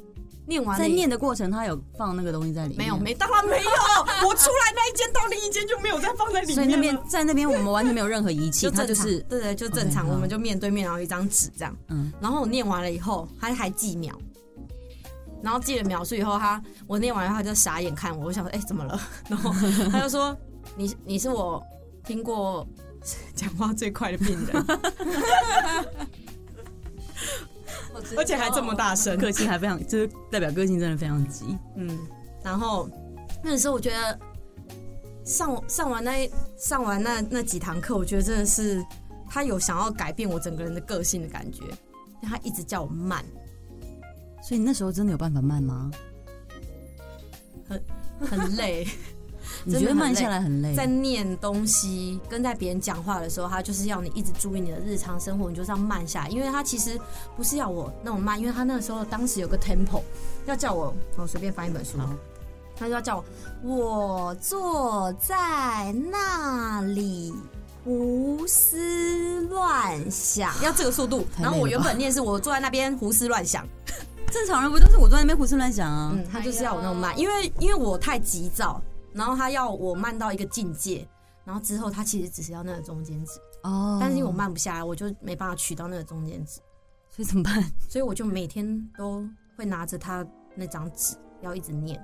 [0.48, 6.56] 念完在念的过程，他有放那个东西在里面，没有没，当然没有，我出来那一间到另一间就没有再放在里面。
[6.56, 11.76] 所以那边在那边我们完全没有任何仪器，就正常，就是对对，就正常我们就面对面，然后一张纸这样。
[11.90, 14.16] 嗯，然后我念完了以后，他还记秒，
[15.44, 19.00] 然后记了秒数以后，他我念完以后他就傻眼看我，我想说，哎、怎么了？
[19.30, 19.52] 然后
[19.92, 20.36] 他就说，
[20.76, 21.64] 你你是我
[22.04, 22.68] 听过
[23.36, 24.66] 讲话最快的病人，
[28.18, 31.58] 而且还这么大声，个性还非常，就是代表个性真的非常急。
[31.76, 32.00] 嗯，
[32.44, 32.90] 然后
[33.44, 34.20] 那个时候我觉得
[35.24, 38.84] 上上完那上完那那几堂课，我觉得真的是
[39.30, 43.24] 他有想要改变我整个人的个性的感觉，因为他一直叫我慢。
[44.44, 45.92] 所以你那时候真的有办法慢吗？
[47.68, 47.84] 很
[48.28, 48.88] 很累，
[49.64, 50.74] 你觉得慢下来很累？
[50.76, 57.00] 在念东西跟在别人讲话的时候，他就是要你一直注意你的日常生活，你就是要慢下来，因为他其实
[57.36, 60.02] 不是要我那种慢，因为他那个时候当时有个 tempo，
[60.46, 61.98] 要叫我我随便翻一本书，
[62.76, 63.26] 他就要叫我
[63.64, 67.34] 我坐在那里。
[67.84, 71.26] 胡思乱想，要这个速度。
[71.42, 73.68] 然后我原本念是我坐在那边胡思乱想，
[74.32, 76.12] 正常人不都是我坐在那边胡思乱想啊？
[76.14, 78.80] 嗯，他就是要我那种慢，因为因为我太急躁，
[79.14, 81.08] 然后他要我慢到一个境界，
[81.44, 86.60] 然后之后他其实只是要那个中间值，哦，但是因为我慢不下来，我就没办法取到那个中间值，
[87.10, 87.64] 所以怎么办？
[87.90, 92.04] 所以我就每天都会拿着他那张纸要一直念。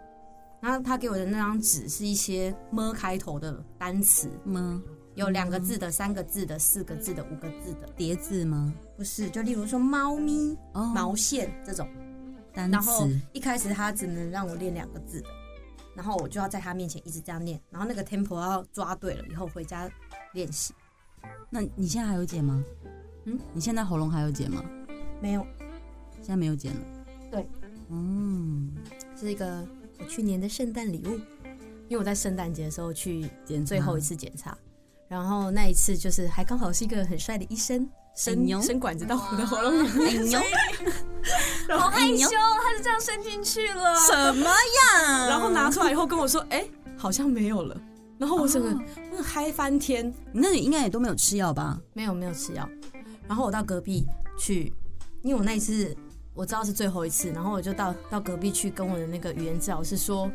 [0.59, 4.81] 然后他给我的那张纸是一些么开头的单词，么？
[5.13, 8.73] 有两个字的、三个字的、四个字的、五个字的，叠字吗？
[8.95, 11.87] 不是，就例如说猫咪、哦，毛线这种。
[12.53, 15.29] 单然后一开始他只能让我练两个字的，
[15.97, 19.89] 然后我就要在他面前一直这样念，然后那个 tempo 要抓对了以后回家
[20.33, 20.71] 练习。
[21.49, 22.63] 那你现在还有剪吗？
[23.25, 24.63] 嗯，你现在喉咙还有剪吗？
[25.19, 25.43] 没有，
[26.21, 26.79] 现在没有剪了。
[27.31, 27.49] 对，
[27.89, 28.71] 嗯，
[29.19, 29.67] 是一个
[29.97, 31.15] 我去年的圣诞礼物，
[31.87, 34.55] 因为我在圣诞节的时候去检最后一次检查，
[35.07, 37.89] 然后那一次就是还刚好是一个很帅的医生。
[38.17, 40.45] 伸伸管子到我的喉咙里面，哎，
[41.77, 42.27] 好害羞，
[42.63, 43.95] 他就这样伸进去了。
[43.99, 45.27] 什么呀？
[45.29, 47.79] 然后拿出来以后跟我说，哎、好像没有了。
[48.17, 48.69] 然后我整个
[49.15, 51.79] 我嗨翻天，你那里应该也都没有吃药吧？
[51.93, 52.67] 没有没有吃药。
[53.27, 54.03] 然后我到隔壁
[54.39, 54.73] 去，
[55.21, 55.95] 因为我那一次
[56.33, 60.27] 我知道是最后一次，然后我就到到隔壁去跟我的那个语言治疗师说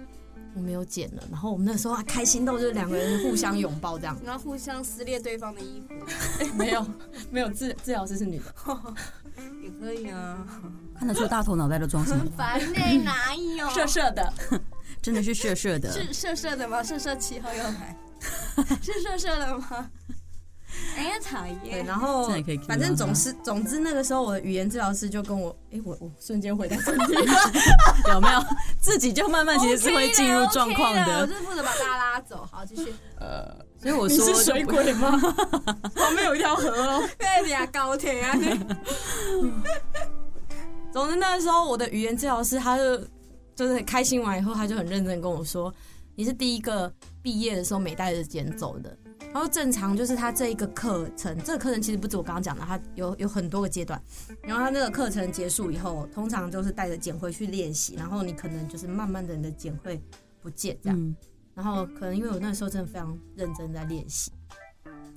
[0.55, 1.22] 我没有剪了。
[1.30, 4.16] 然后我们那时候还开心到就是两个人互相拥抱这样。
[4.24, 5.94] 然后互相撕裂对方的衣服，
[6.57, 6.86] 没有
[7.30, 8.44] 没有治治疗师是女的，
[9.62, 10.46] 也可以啊。
[10.98, 12.24] 看得出大头脑袋都装什么？
[12.36, 13.68] 烦呢、哪有？
[13.74, 14.32] 色色的，
[15.03, 15.90] 真的是色色的。
[15.90, 16.82] 是色色的吗？
[16.82, 17.96] 色色七号又来，
[18.82, 19.90] 是色色的吗？
[20.97, 21.84] 哎呀，讨对，厌！
[21.86, 27.14] 然后这样也可以 cue 反正到他总是总之那个时候我的语言治疗师就跟我，哎，我我瞬间回到正题，
[28.09, 28.45] 有没有？
[28.80, 31.26] 自己就慢慢其实是会进入状况 OK 了我的。
[31.28, 32.47] 就是负责把大家拉走。
[32.51, 32.95] 好，继续。
[33.18, 35.11] 呃所以我你说是水鬼吗？
[35.97, 37.09] 旁边 有一条河哦。
[37.18, 38.38] 对呀，高铁啊！
[40.93, 42.99] 总之那时候我的语言治疗师他就
[43.57, 45.74] 就是很开心完以后，他就很认真跟我说，
[46.14, 48.97] 你是第一个毕业的时候没带着剪走的。
[49.33, 54.01] 然后正常就是他这一个课程，这个课程其实不止我刚刚讲的，它有有很多个阶段。
[54.43, 59.99] 然后他那个课程结束以后，通常就是带着剪回去练习，然后你可能就是慢慢的你的剪会
[60.43, 60.99] 不见这样。
[60.99, 61.16] 嗯，
[61.55, 64.30] 然后可能因为我那时候真的非常认真在练习，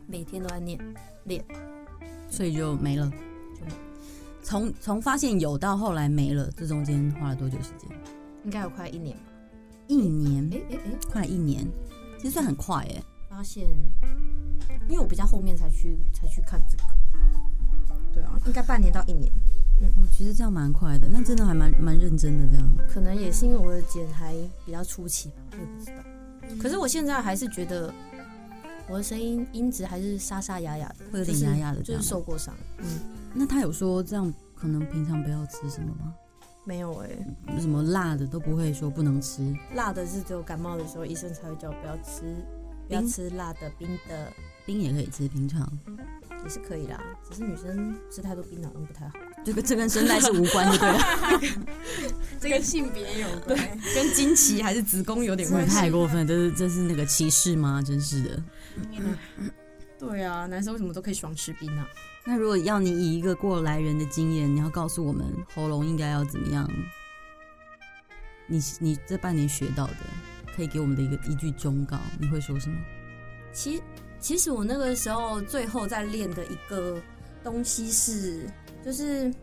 [0.07, 0.79] 每天都在练
[1.25, 1.43] 练。
[2.29, 3.11] 所以就没了。
[4.41, 7.89] 从从发现有到后来没了，这中间花了多久时间？
[8.45, 9.23] 应该有快一年吧。
[9.87, 11.67] 一年，哎哎哎，快一年，
[12.17, 13.03] 其实算很快哎。
[13.35, 13.67] 发现，
[14.87, 16.83] 因为我比较后面才去才去看这个，
[18.13, 19.29] 对啊，应该半年到一年，
[19.97, 22.77] 哦，其实这样蛮快的，那真的还蛮蛮认真的这样。
[22.87, 24.33] 可能也是因为我的剪还
[24.65, 26.57] 比较初期吧，我也不知道。
[26.57, 27.93] 可是我现在还是觉得
[28.87, 32.55] 我的声音音质还是沙沙哑哑的，会有点哑哑的就是就是受过伤。
[32.77, 32.87] 嗯，
[33.33, 36.15] 那他有说这样可能平常不要吃什么吗？
[36.63, 37.09] 没有哎、
[37.59, 42.23] 什么辣的都不会说不能吃，辣的是只有感冒的时候医生才会叫我不要吃，
[42.87, 44.31] 不要吃辣的、冰的
[44.65, 45.71] 冰也可以吃，平常
[46.43, 49.13] 也是可以啦，只是女生吃太多冰好像不太好，
[49.43, 51.65] 这个这跟声带是无关的，对了，
[52.39, 53.57] 这跟性别有关。
[53.95, 55.75] 跟经期还是子宫有点关系。
[55.75, 57.81] 太过分，这是这是那个歧视吗？
[57.81, 58.43] 真是的。
[59.97, 61.87] 对啊，男生为什么都可以爽吃冰啊？
[62.25, 66.69] 那如果要你以一个过来人的经验，你要告诉我们喉咙应该要怎么样？
[68.47, 69.95] 你你这半年学到的，
[70.55, 72.77] 可以给我们的一个一句忠告，你会说什么？
[73.51, 73.81] 其
[74.19, 77.01] 其实我那个时候最后在练的一个
[77.43, 78.49] 东西是，
[78.83, 79.33] 就是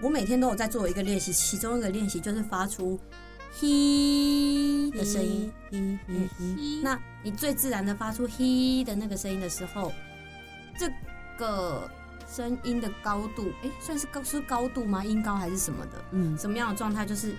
[0.00, 2.98] 我每天都有在做一个练习，其中一个练习就是发出
[3.58, 5.50] “嘿”的声音。
[5.70, 9.92] 嘿嘿嘿，那你最自然的发出“嘿”的那个声音的时候，
[10.78, 10.88] 这
[11.38, 11.90] 个
[12.28, 15.04] 声音的高度，哎、算是高是高度吗？
[15.04, 16.04] 音高还是什么的？
[16.12, 17.04] 嗯，什么样的状态？
[17.04, 17.34] 就是，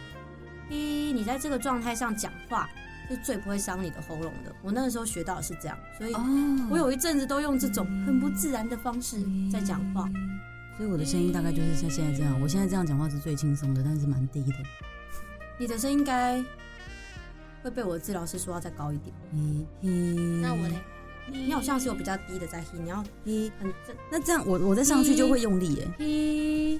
[0.70, 2.70] 一你在这个状态上讲话
[3.10, 4.54] 是最不会伤你的喉咙的。
[4.62, 9.18] 我那个时候学到的是这样，所以哦，我有一阵子都用这种很不自然的方式
[9.52, 10.10] 在讲话。
[10.78, 14.54] 所以我的声音大概就是像现在这样，我现在这样讲话是最轻松的，但是蛮低的。
[15.60, 16.44] 你的声音应该
[17.64, 19.16] 会被我的治疗师说要再高一点。
[19.32, 19.90] 嘿嘿，
[20.42, 20.76] 那我嘞？
[21.30, 26.80] 你好像是有比较低的在 he，你要嘿，很正那这样我我再上去就会用力耶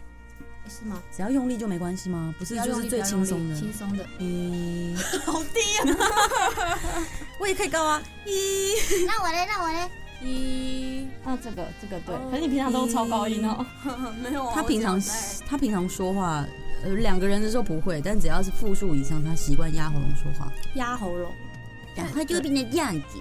[0.70, 1.02] 是吗？
[1.16, 2.34] 只要用力就没关系吗？
[2.38, 3.56] 不是就是最轻松的。
[3.56, 4.06] 轻松的。
[4.20, 4.96] 一，
[5.26, 6.80] 好低啊！
[7.40, 8.02] 我也可以高啊。
[8.26, 8.74] 一，
[9.06, 9.46] 那我嘞？
[9.48, 9.90] 那我嘞？
[10.22, 13.66] 一，那这个这个对哦，可是你平常都超高音哦。
[14.24, 14.52] 没有啊。
[14.56, 15.02] 他平常
[15.48, 16.44] 他平常说话，
[16.84, 21.32] 呃，两个人的时候不会，但只要是复数以上，他习惯压喉咙说话，压喉咙，
[21.96, 23.20] 讲话就变成这样子。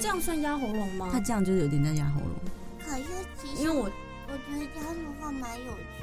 [0.00, 1.08] 这样算压喉咙吗？
[1.12, 2.30] 他这样就是有点在压喉咙。
[2.84, 3.04] 可是
[3.40, 5.99] 其实因为我我觉得这样的话蛮有趣。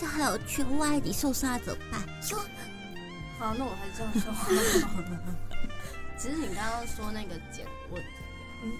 [0.00, 2.00] 这还有去外地受伤怎么办？
[2.26, 2.34] 就
[3.38, 4.48] 好，那我还是这样说话。
[6.16, 8.08] 其实你刚刚说那个剪问题，
[8.62, 8.72] 嗯，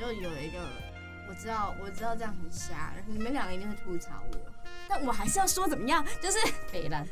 [0.00, 0.66] 就有一个
[1.28, 4.36] 我知道，我知道这样很瞎，你们两个一定会吐槽我，
[4.88, 6.38] 但我还是要说怎么样，就是
[6.72, 7.06] 北兰，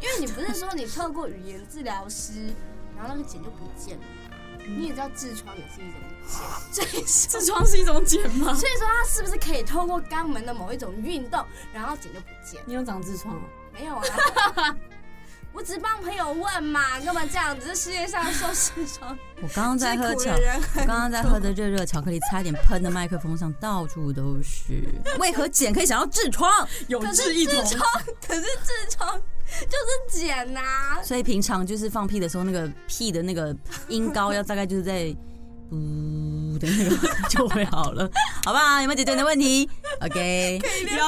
[0.00, 2.54] 因为你不是说你透过语言治疗师，
[2.96, 6.00] 然后那个茧就不见了吗，你也知道痔疮也是一种
[6.70, 8.54] 茧，所以说痔疮是一种茧吗？
[8.54, 12.60] 所以说它是不是可以透过肛门的某一种运动，然后茧就不见？
[12.66, 13.40] 你有长痔疮哦？
[13.72, 14.76] 没有啊，
[15.52, 17.66] 我只是帮朋友问嘛，干嘛这样子？
[17.68, 24.84] 这世界上受痔疮我刚刚在喝巧，我刚刚在喝的热热巧克力，差点喷的麦克风上，到处都是。
[25.18, 26.50] 为何茧可以想到痔疮？
[26.88, 27.54] 有可是志一同。
[27.64, 30.60] 痔疮，可是痔疮就是剪呐、
[31.02, 33.54] 所以平常就是放屁的时候，那个屁的那个
[33.88, 35.14] 音高要大概就是在
[35.70, 36.96] 呜的 那个
[37.28, 38.08] 就会好了，
[38.44, 38.80] 好不好？
[38.80, 39.68] 有没有解决你的问题
[40.00, 40.60] ？OK，
[40.96, 41.04] 有，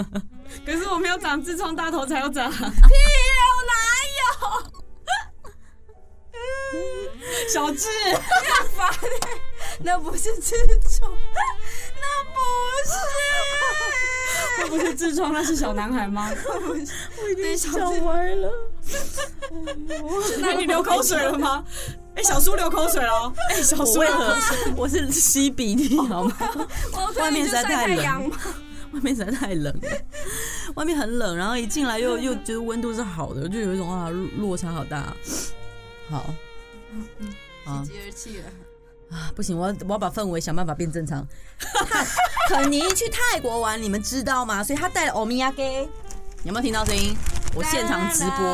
[0.66, 2.50] 可是我没有长痔疮，大头才有长。
[2.52, 2.68] 屁我
[3.66, 3.72] 哪
[4.66, 4.81] 有？
[7.52, 7.88] 小智，
[9.80, 10.52] 那不是痔
[10.98, 11.10] 疮，
[12.00, 12.40] 那不
[12.84, 12.92] 是。
[14.58, 16.30] 那不是痔疮，那是小男孩吗？
[16.68, 18.52] 我已经笑歪了。
[20.40, 21.64] 那你流口水了吗？
[22.14, 23.32] 哎，小叔流口水了。
[23.50, 24.36] 哎，小叔我为何
[24.76, 26.36] 我是吸鼻涕好 吗？
[27.16, 28.30] 外面实在太冷，
[28.92, 29.90] 外面实在太冷了，
[30.76, 35.14] 外面很冷，然后一进来又又觉得温度是好的，就有一种啊落差好大。
[36.10, 36.26] 好，
[37.64, 38.44] 好喜极而泣了。
[39.10, 41.26] 啊，不行，我要我要把氛围想办法变正常。
[42.48, 44.64] 肯尼去泰国玩，你们知道吗？
[44.64, 45.88] 所以他带了欧米亚给，
[46.44, 47.14] 有没有听到声音？
[47.54, 48.46] 我现场直播，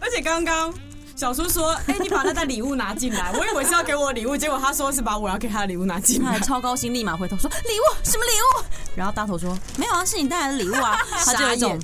[0.00, 0.72] 而且刚刚
[1.14, 6.40] 小叔说：“哎、你把那袋礼物拿进来。”我以为是要给我礼物，结果他说是把我要给他的礼物拿进来。
[6.40, 8.64] 超高兴，立马回头说礼物什么礼物？
[8.96, 10.96] 然后大头说没有啊，是你带来的礼物啊。
[11.26, 11.78] 他就有一种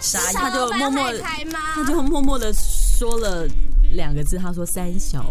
[0.00, 1.12] 傻，他就默默？
[1.76, 3.46] 他就默默的说了
[3.94, 5.24] 两个字，他说三小，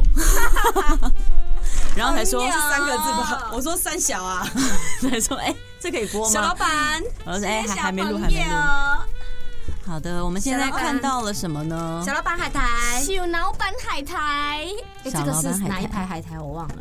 [1.96, 4.46] 然后才说三个字吧，我说三小啊，
[5.02, 6.56] 才说哎、这可以播吗小老？
[6.56, 8.56] 板，然后说哎、还还没录，还没录。
[9.86, 12.02] 好的，我们现在看到了什么呢？
[12.06, 14.18] 小老板海苔，小老板海苔
[15.04, 16.40] 哎，这个是小老板海苔哪一排海苔？
[16.40, 16.76] 我忘了。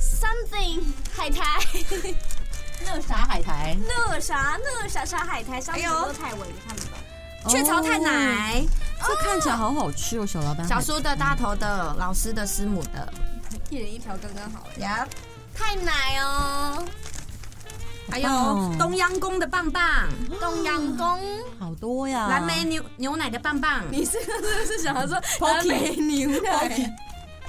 [0.00, 0.80] ，something
[1.14, 1.44] 海苔，
[2.84, 3.76] 那啥海苔？
[3.86, 6.98] 那啥那啥啥海苔，上面都太尾，你看不懂。
[7.48, 8.64] 雀巢太奶，
[9.06, 10.66] 这看起来好好吃哦，小老板。
[10.66, 13.12] 小叔的、大头的、老师的、师母的，
[13.70, 14.66] 一人一条刚刚好。
[14.76, 15.08] 哎，呀，
[15.54, 16.84] 太奶哦，
[18.10, 20.08] 还有棒东阳宫的棒棒，
[20.40, 21.20] 东阳宫。
[21.58, 26.96] 好多呀，蓝莓牛牛奶的棒棒，你是不是想要说蓝莓牛奶？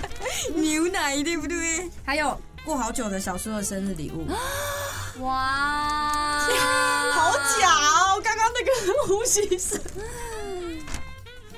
[0.56, 1.90] 牛奶对不对？
[2.04, 4.26] 还有过好久的小叔的生日礼物，
[5.24, 6.40] 哇，
[7.12, 8.22] 好假哦！
[8.24, 8.72] 刚刚那个
[9.08, 9.80] 呼吸声，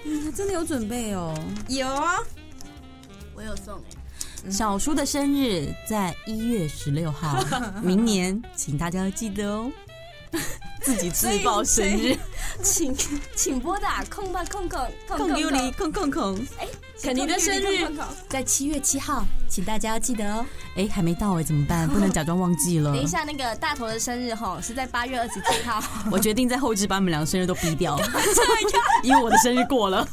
[0.04, 1.34] 他真的有准备哦。
[1.68, 2.18] 有啊，
[3.36, 3.82] 我有送
[4.45, 7.43] 哎，小叔的生日在一月十六号，
[7.82, 9.72] 明年请大家要记得哦。
[10.82, 12.18] 自己自报生日，
[12.62, 12.96] 请
[13.36, 16.48] 请拨打空吧空空空空丢你，空空空。
[17.02, 17.90] 肯尼的生日
[18.30, 20.46] 在七月七号，请大家要记得哦。
[20.76, 21.88] 哎，还没到哎，怎么办？
[21.90, 22.92] 不能假装忘记了。
[22.94, 25.82] 等一，下，那个大头的生日吼是在八月二十七号，
[26.12, 27.98] 我决定在后置把你们两个生日都逼掉，
[29.04, 30.08] 因为我的生日过了。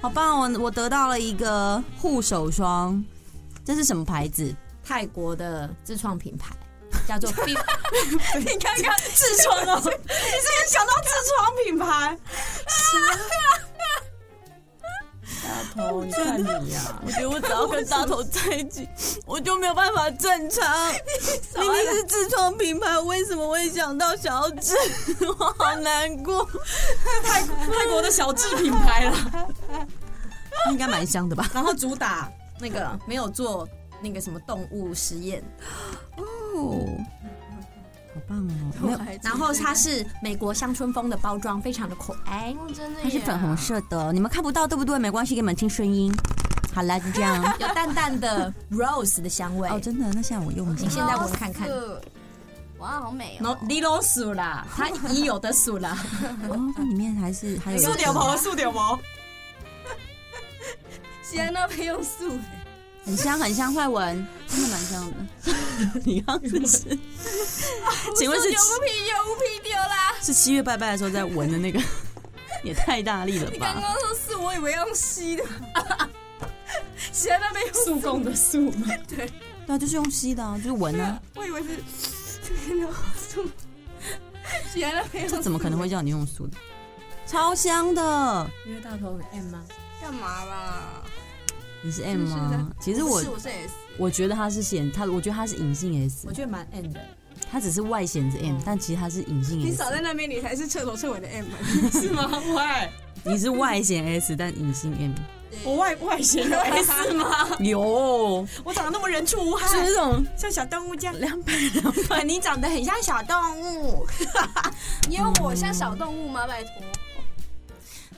[0.00, 0.40] 好棒！
[0.40, 3.02] 我我得到了一个护手霜，
[3.64, 4.54] 这是什么牌子？
[4.82, 6.54] 泰国的自创品牌
[7.18, 7.52] 叫做 B，
[8.38, 12.18] 你看看 痔疮哦，你是不是想到痔疮品牌？
[15.42, 18.88] 大头，你看你呀、我觉得我只要跟大头在一起，
[19.24, 20.92] 我就没有办法正常。
[21.56, 24.74] 明明是痔疮品牌，为什么会想到小智？
[25.26, 26.48] 我好难过。
[27.24, 29.46] 泰泰国的小智品牌啦，
[30.70, 31.48] 应该蛮香的吧？
[31.54, 32.30] 然后主打
[32.60, 33.66] 那个没有做
[34.00, 35.42] 那个什么动物实验，
[36.16, 36.24] 哦，
[36.68, 38.50] 好棒哦！
[38.82, 42.54] 没有，然后它是美国乡村风的包装，非常的可爱。
[42.58, 44.98] 哦真的它是粉红色的，你们看不到对不对？
[44.98, 46.12] 没关系，给你们听声音。
[46.74, 47.42] 好啦，就这样。
[47.58, 49.68] 有淡淡的 rose 的香味。
[49.68, 50.06] 哦，真的？
[50.12, 50.82] 那现在我用一下。
[50.84, 51.68] 你现在闻看看。
[52.78, 53.58] 哇，好美哦！
[53.68, 55.98] 你都数啦，它已有的数啦。
[56.48, 58.98] 哦，它里面还是还有一个素点毛，素点毛，
[61.22, 62.38] 西安那边用素，
[63.10, 65.16] 很香很香，快闻，真的蛮香的。
[66.06, 66.78] 你刚刚是不是？
[68.16, 70.14] 请问是牛不屁牛不屁丢啦！
[70.22, 71.80] 是七月拜拜的时候在闻的那个？
[72.62, 73.74] 也太大力了你刚！
[73.80, 75.44] 刚说是，我以为要用吸的。
[77.12, 78.86] 西安那边用素供的素嘛。
[79.08, 79.28] 对
[79.66, 81.20] 啊，就是用吸的啊，就是闻啊。
[81.34, 81.68] 我以为是
[83.34, 83.44] 素。
[84.72, 86.56] 西安那边用这怎么可能会叫你用素的？
[87.26, 88.48] 超香的！
[88.66, 89.64] 因为大头很 M 吗？
[90.00, 91.02] 干嘛啦？
[91.82, 92.68] 你是 M 吗？
[92.80, 97.00] 其实我是我是 S，我觉得他是显他，我觉得他是隐性 S，我觉得蛮 M 的。
[97.50, 99.76] 他只是外显着 M，但其实他是隐性你 S。
[99.76, 101.46] 少在那边，你才是彻头彻尾的 M。
[101.90, 102.30] 是吗？
[102.54, 102.90] 喂，
[103.24, 105.12] 你是外显 S，但隐性 M。
[105.64, 107.48] 我外外显有 S 吗？
[107.58, 111.18] 有，我长得那么人畜无害，是那种像小动物这样。
[111.18, 112.22] 两百两百。
[112.22, 114.06] 你长得很像小动物，
[115.08, 116.46] 你有我像小动物吗？
[116.46, 116.72] 拜托，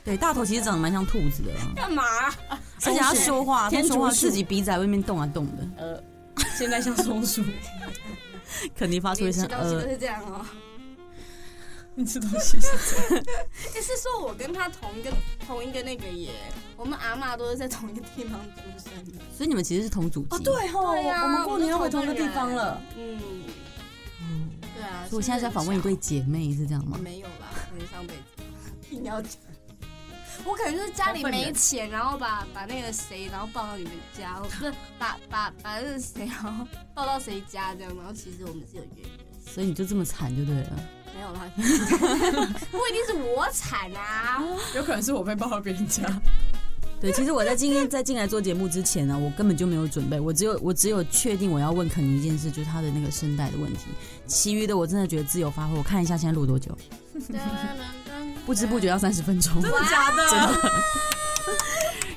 [0.03, 2.03] 对，大头其实长得蛮像兔子的啊，干嘛？
[2.85, 6.03] 而且他说话，他说话自己鼻子在外面动啊动的，呃，
[6.57, 7.41] 现在像松鼠，
[8.75, 9.89] 肯定发出一声吃东西都呃。
[9.89, 10.45] 是这样哦。
[11.95, 12.67] 你吃东西是
[13.09, 13.23] 这样。
[13.75, 15.13] 哎，是说我跟他同一个
[15.45, 16.31] 同一个那个耶，
[16.75, 19.19] 我们阿妈都是在同一个地方出生的。
[19.37, 20.27] 所以你们其实是同祖籍。
[20.31, 22.81] 哦，对哦，对呀我们过年又回同一个地方了。
[22.97, 23.21] 嗯，
[24.21, 25.05] 嗯，对啊。
[25.07, 26.97] 所以我现在在访问一对姐妹，是这样吗？
[27.01, 28.21] 没有啦，可能上辈子
[28.91, 29.31] 硬要讲。
[30.45, 39.09] 我可能就是家里没钱，然后把把那个谁，然后抱到你们家，我不是把把把那个谁，然后抱到谁家这样，然后其实我们是有渊源。
[39.45, 40.79] 所以你就这么惨就对了。
[41.15, 41.47] 没有啦，
[42.71, 44.41] 不一定是我惨啊。
[44.75, 46.01] 有可能是我被抱到别人家。
[46.99, 53.89] 对，其实我在今天在进来做节目之前呢，我根本就没有准备，我只有我只有确定我要问肯尼一件事，就是他的那个声带的问题，
[54.25, 55.77] 其余的我真的觉得自由发挥。
[55.77, 56.75] 我看一下现在录多久，
[58.45, 60.29] 不知不觉要三十分钟，真的假的？
[60.29, 60.71] 真的。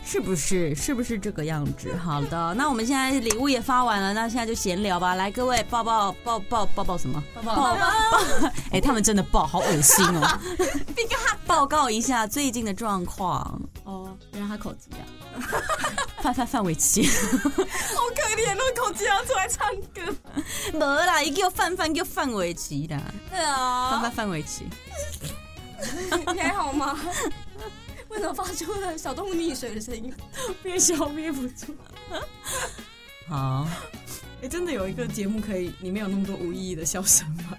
[0.05, 0.73] 是不是？
[0.75, 1.95] 是不是这个样子？
[1.97, 5.15] 好的，那我们现在礼物也发完了，那现在就闲聊吧。
[5.17, 7.23] 来，各位抱抱抱抱抱抱什么？
[7.35, 7.81] 抱抱抱抱！
[8.71, 10.41] 哎，他们真的抱，好恶心哦！
[11.45, 13.61] 报告一下最近的状况。
[13.85, 15.03] 哦，原来他口疾啊！
[16.27, 20.13] 范范范玮琪，好可怜哦，口疾要出来唱歌。
[20.73, 23.01] 没啦，一个范范叫范玮琪的。
[23.31, 24.67] 对啊，范范范玮琪，
[26.35, 26.99] 你还好吗？
[28.09, 30.13] 为什么发出了小动物溺水的声音？
[30.65, 31.77] 憋笑憋不住。
[33.29, 33.69] 好，
[34.43, 37.57] 哎，真的有一个节目可以里面有那么多无意义的笑声吗？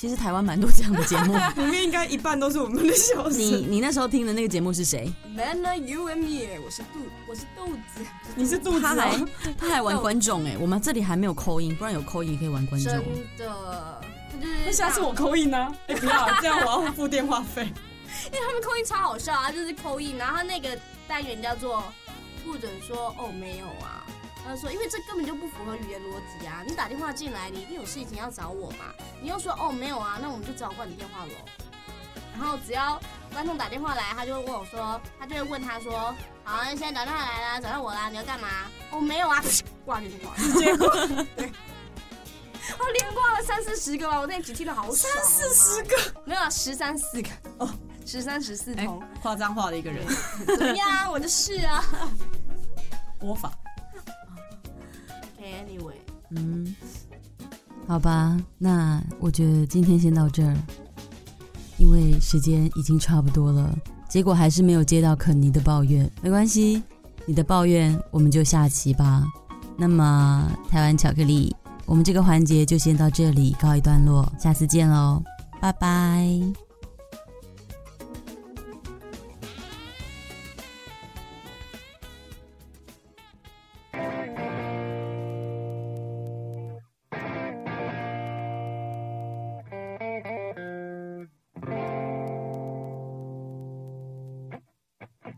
[0.00, 3.38] 其实台湾蛮多这样的节目， 里面应该一半都是我们的笑声。
[3.38, 8.80] 你你那时候听的那个节目是谁？Man, you and me，我是肚，我是豆子，你是肚子。
[8.80, 9.26] 他还
[9.58, 12.90] 他还玩观众哎，我们这里还没有扣音，不然有扣音可以玩观众。
[12.90, 15.70] 真的，那下次我扣音呢？
[15.88, 17.64] 哎，不要这样，我要付电话费。
[18.32, 20.70] 因为他们扣音超好笑啊，就是扣音，然后他那个
[21.06, 21.84] 单元叫做
[22.42, 23.99] 不准说哦没有啊，
[24.46, 31.32] 他说因为这根本就不符合语言逻辑啊，你打电话进来，你一定有事情要找我嘛，你又说哦没有啊，那我们就只好挂你电话喽。
[32.32, 33.00] 然后只要
[33.32, 38.48] 观众打电话来，他就会问我说，他就会问他说，好，现在打电话来了，找到我啦，你要干嘛？
[38.90, 39.42] 哦没有啊，
[39.84, 40.88] 挂电话，直接挂。
[41.36, 41.52] 对，
[42.78, 47.28] 我 连挂了三四十个吧，我那集听的好三四十个，没有啊，十三四个
[47.58, 47.70] 哦。
[48.06, 50.04] 十三十四通，夸张化的一个人，
[50.58, 51.12] 怎么样？
[51.12, 51.84] 我就是啊，
[53.20, 53.52] 播法。
[55.40, 55.94] Anyway，
[56.30, 56.74] 嗯，
[57.86, 60.54] 好吧，那我觉得今天先到这儿，
[61.78, 63.74] 因为时间已经差不多了。
[64.08, 66.82] 结果还是没有接到肯尼的抱怨，没关系，
[67.26, 69.26] 你的抱怨我们就下期吧。
[69.76, 71.54] 那么台湾巧克力，
[71.86, 75.22] 我们这个环节就先到这里告一段落，下次见喽，
[75.60, 76.69] 拜拜。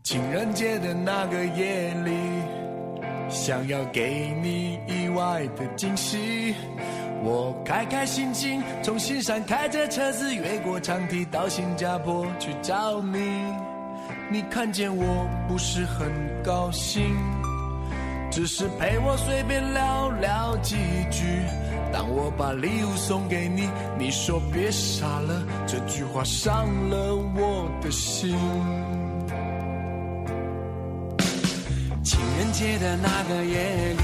[0.03, 2.11] 情人节的那个夜里，
[3.29, 6.53] 想要给你意外的惊喜。
[7.23, 13.17] 我开开心心从新山开着车子越过长堤到新加坡去找你。
[14.29, 16.11] 你看见我不是很
[16.43, 17.15] 高兴，
[18.29, 20.75] 只是陪我随便聊聊几
[21.09, 21.23] 句。
[21.93, 28.35] 当我把礼物送给你，你说别傻了，这句话伤了我的心。
[32.79, 34.03] 的那个夜里，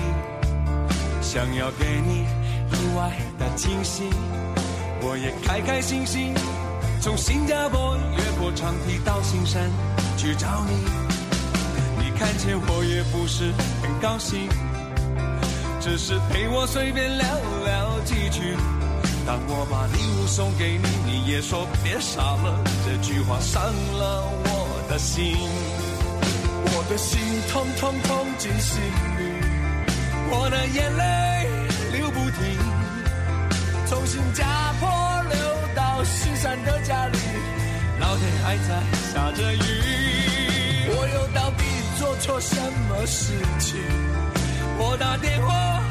[1.22, 2.26] 想要给你
[2.72, 4.04] 意外的惊喜，
[5.02, 6.34] 我也开开心心
[7.02, 9.70] 从新加坡越过长堤到新山
[10.18, 10.74] 去找你。
[11.98, 13.52] 你看见我也不是
[13.82, 14.48] 很高兴，
[15.80, 17.26] 只是陪我随便聊
[17.66, 18.56] 聊几句。
[19.26, 25.38] 当我把礼物送给你，你也说别傻了，这句话伤了我的心。
[26.90, 27.20] 的心
[27.52, 29.24] 痛痛痛进心里，
[30.32, 31.48] 我的眼泪
[31.96, 32.58] 流不停，
[33.86, 34.44] 从新加
[34.80, 34.90] 坡
[35.30, 35.38] 流
[35.76, 37.18] 到新山的家里，
[38.00, 38.82] 老天还在
[39.14, 41.64] 下着雨，我又到底
[42.00, 42.56] 做错什
[42.90, 43.80] 么事情？
[44.80, 45.84] 我打电话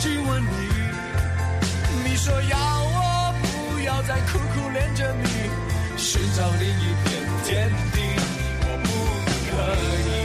[0.00, 5.26] 去问你，你说要我不要再苦苦恋着你，
[5.96, 8.02] 寻找另一片天地，
[8.64, 8.90] 我不
[9.48, 10.21] 可以。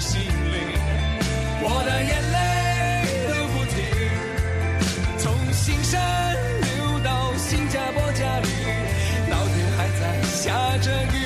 [0.00, 0.56] 心里，
[1.62, 2.36] 我的眼泪
[3.32, 3.76] 流不停，
[5.18, 5.92] 从新山
[6.62, 8.48] 流到新加坡家里，
[9.30, 11.16] 老天还在下着雨。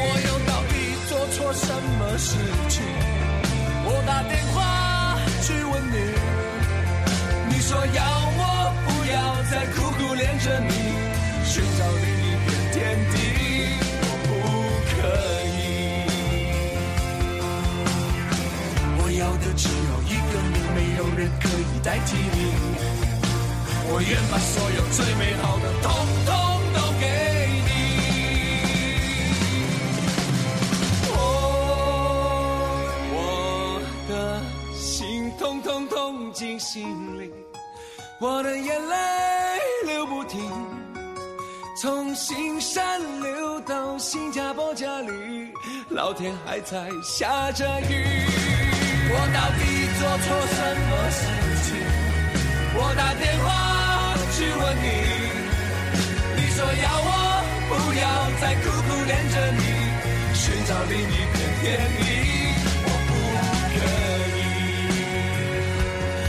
[0.00, 0.72] 我又到底
[1.08, 1.66] 做错什
[1.98, 2.36] 么事
[2.68, 2.82] 情？
[3.84, 5.96] 我打电话去问你，
[7.48, 8.02] 你说要
[8.36, 8.42] 我
[8.86, 9.16] 不要
[9.50, 10.72] 再苦苦恋着你，
[11.44, 12.76] 寻找另一片天
[13.12, 13.16] 地，
[21.88, 22.52] 代替你。
[23.90, 25.90] 我愿把所有最美好的，统
[26.26, 26.36] 统
[26.74, 27.06] 都给
[27.64, 27.70] 你。
[31.16, 31.16] 哦，
[33.14, 33.16] 我
[34.06, 34.12] 的
[34.74, 37.32] 心痛痛痛进心里，
[38.20, 38.94] 我的眼泪
[39.86, 40.38] 流不停，
[41.80, 45.48] 从新山流到新加坡家里，
[45.88, 48.26] 老天还在下着雨。
[49.10, 51.47] 我到底做错什么事？
[52.80, 53.46] 我打电话
[54.36, 54.86] 去问你，
[56.36, 57.10] 你说要我
[57.68, 58.02] 不要
[58.40, 59.62] 再苦苦恋着你，
[60.32, 61.02] 寻找另一
[61.34, 61.64] 片天
[61.98, 62.00] 地。
[62.84, 63.10] 我不
[63.74, 63.76] 可
[64.38, 64.40] 以，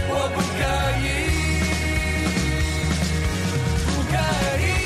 [0.10, 0.62] 我不可
[1.06, 1.08] 以，
[3.86, 4.14] 不可
[4.66, 4.79] 以。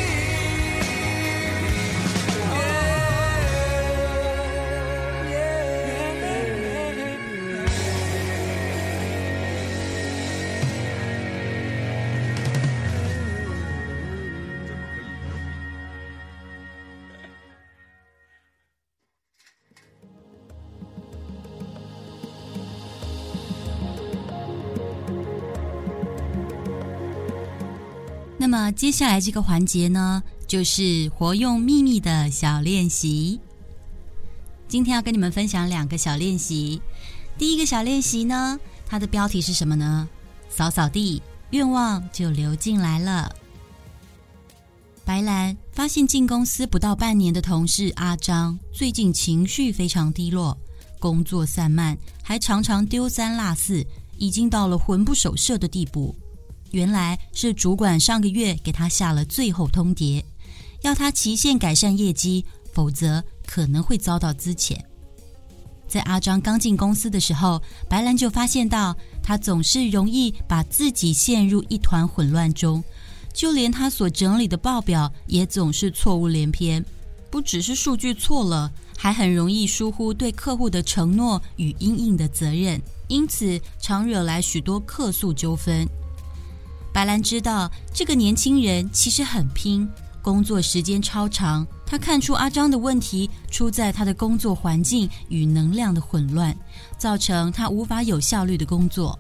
[28.54, 33.39] 么接下来这个环节呢，就是活用秘密的小练习。
[34.68, 36.80] 今天要跟你们分享两个小练习。
[37.36, 40.08] 第一个小练习呢，它的标题是什么呢？
[40.49, 43.36] 扫扫地，愿望就流进来了。
[45.04, 50.56] 白兰发现进公司不到半年的同事阿张，最近情绪非常低落，
[50.99, 53.84] 工作散漫，还常常丢三落四，
[54.18, 56.16] 已经到了魂不守舍的地步。
[56.74, 60.24] 原来是主管上个月给他下了最后通牒，
[60.82, 62.43] 要他期限改善业绩，
[62.74, 64.76] 否则可能会遭到资遣。
[65.88, 72.84] 在阿张刚进公司的时候，白兰就发现到他总是容易把自己陷入一团混乱中，
[73.32, 76.84] 就连他所整理的报表也总是错误连篇。
[77.30, 85.88] 不只是数据错了，还很容易疏忽对客户的承诺与应应的责任，因此常惹来许多客诉纠纷。
[86.94, 89.89] 白兰知道这个年轻人其实很拼，
[90.22, 91.66] 工作时间超长。
[91.86, 96.56] 他看出阿张的问题出在他的工作环境与能量的混乱，
[96.98, 99.18] 造成他无法有效率的工作。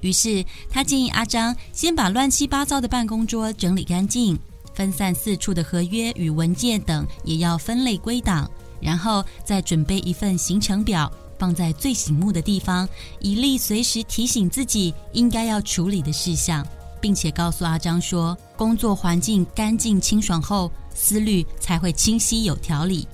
[0.00, 4.38] 于是他建议阿张先把乱七八糟的办公桌整理干净，
[4.74, 8.48] 分散四处的合约与文件等也要分类归档，
[8.80, 12.88] 然后再准备一份行程表，放在最醒目的地方，
[13.20, 16.66] 以利随时提醒自己应该要处理的事项。
[17.00, 23.06] 并且告诉阿张说，工作环境干净清爽后，思虑才会清晰有条理。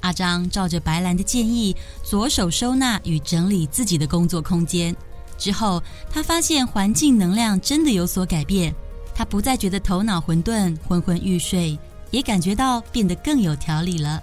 [0.00, 1.74] 阿张照着白兰的建议，
[2.04, 4.94] 左手收纳与整理自己的工作空间。
[5.36, 8.74] 之后，他发现环境能量真的有所改变，
[9.14, 11.78] 他不再觉得头脑混沌、昏昏欲睡，
[12.10, 14.22] 也感觉到变得更有条理了。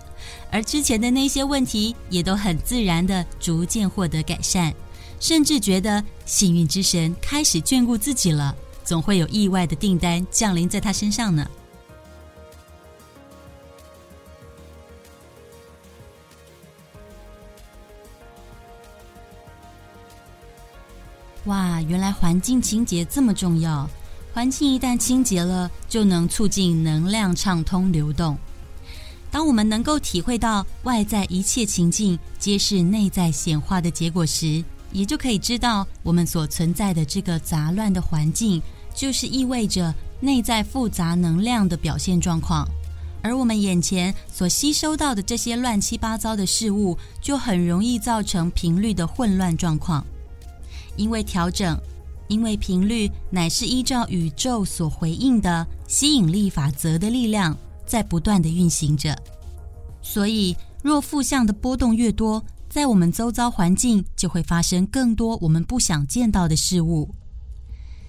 [0.49, 4.73] 而之前的那些问题，也都很自然的逐渐获得改善，
[5.19, 8.55] 甚至觉得幸运之神开始眷顾自己了。
[8.85, 11.45] 总会有意外的订单降临在他身上呢。
[21.45, 23.87] 哇，原来环境清洁这么重要！
[24.33, 28.37] 环境一旦清洁了，就能促进能量畅通流动。
[29.29, 38.61] 当我们能够体会到外在一切情境皆是内在显化的结果时，也就可以知道我们所存在的这个杂乱的环境。
[38.95, 42.65] 就是意味着内在复杂能量的表现状况，
[43.21, 50.03] 而我们眼前所吸收到的这些乱七八糟的事物，就很容易造成频率的混乱状况。
[50.95, 51.77] 因为调整，
[52.29, 59.13] 因为频率乃是依照宇宙所回应的吸引力法则的力量在不断的运行着，
[60.01, 67.13] 所以若负向的波动越多，在我们周遭环境就会发生更多我们不想见到的事物。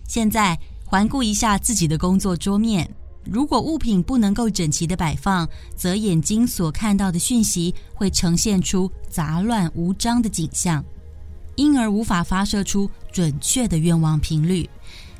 [0.06, 0.56] 现在。
[0.88, 2.88] 环顾一下自己的工作桌面，
[3.24, 10.84] 如果物品不能够整齐的摆放，则眼睛所看到的讯息会呈现出杂乱无章的景象，
[11.56, 14.70] 因而无法发射出准确的愿望频率，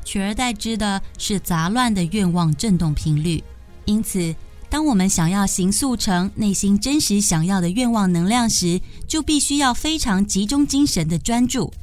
[0.05, 3.43] 取而代之的是杂乱的愿望振动频率。
[3.83, 4.33] 因此，
[4.69, 11.73] 当我们想要形塑成内心真实想要的愿望能量时，就必须要非常集中精神的专注。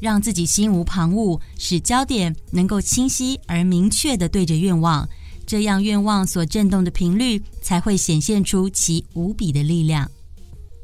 [0.00, 5.08] 让自己心无旁骛，使焦点能够清晰而明确的对着愿望，
[5.46, 10.10] 这样愿望所震动的频率才会显现出其无比的力量。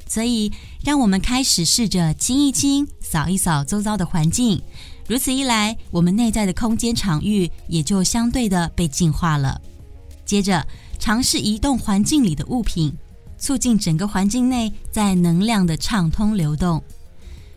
[0.07, 0.51] 所以，
[0.83, 4.61] 让我们开始试着清一清、扫一扫周遭的环境。
[5.07, 9.61] 如此一来，我们内在的空间场域也就相对的被净化了。
[10.25, 10.67] 接着，
[10.99, 12.91] 尝试移动环境里的物品，
[13.39, 16.83] 促进整个环境内在能量的畅通流动。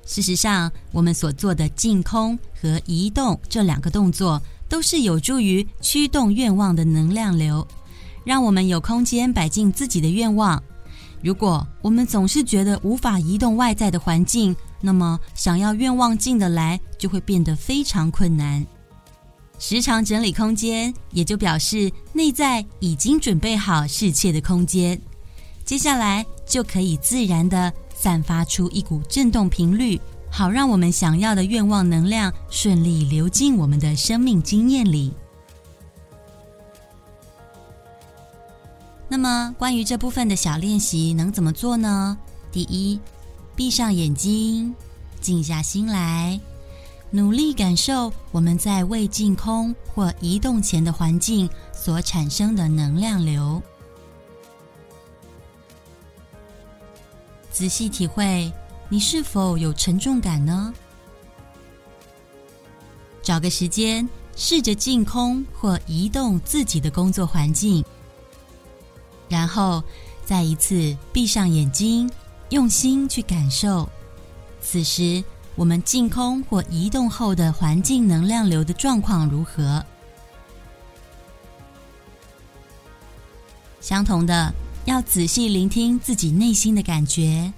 [0.06, 7.66] 事实上，我们所做的净空和移动这两个动作，都是有助于驱动愿望的能量流，
[8.26, 10.62] 让我们有空间摆进自己的愿望。
[11.22, 18.66] 如果我们总是觉得无法移动外在的环境，那么想要愿望进得来，就会变得非常困难。
[19.60, 25.00] 时常整理空间，也就表示内在已经准备好适切的空间，
[25.64, 27.72] 接下来就可以自然的
[28.02, 35.14] 散发出一股振动频率，好让我们想要的愿望能量顺利流进我们的生命经验里。
[39.08, 42.18] 那么，关于这部分的小练习能怎么做呢？
[42.52, 43.00] 第一，
[43.56, 44.74] 闭上眼睛，
[45.20, 46.40] 静下心来，
[47.12, 53.62] 努力感受我们在未净空或移动前的环境所产生的能量流，
[57.52, 58.52] 仔细体会
[58.90, 60.74] 你是否有沉重感呢？
[63.22, 67.84] 找个时间，试着净空或移动自己的工作环境。
[69.30, 69.84] 然后
[70.26, 72.10] 再一次闭上眼睛，
[72.50, 73.88] 用心去感受。
[74.62, 75.24] 此时
[75.56, 79.84] 我们净空或移动后的环境能量流的状况如何？
[83.80, 84.54] 相同的，
[84.86, 87.52] 要仔细聆听自己内心的感觉。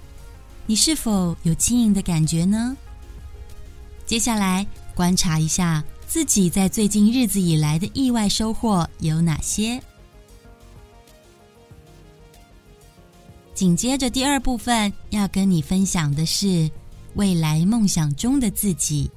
[0.66, 2.76] 你是否有轻盈的感觉呢？
[4.04, 9.82] 接下来观察一下自己在最近日子以来的意外收获有哪些。
[13.54, 16.70] 紧接着，第二部分要跟你分享的是
[17.14, 19.10] 未来梦想中的自己。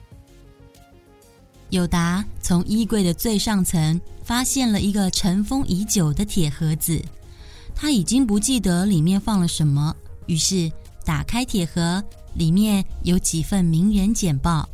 [1.69, 7.03] 友达从衣柜的最上层发现了一个尘封已久的铁盒子，
[7.79, 10.69] 他已经不记得里面放了什么，于是
[11.05, 12.03] 打开铁盒，
[12.33, 14.67] 里面有几份名人简报，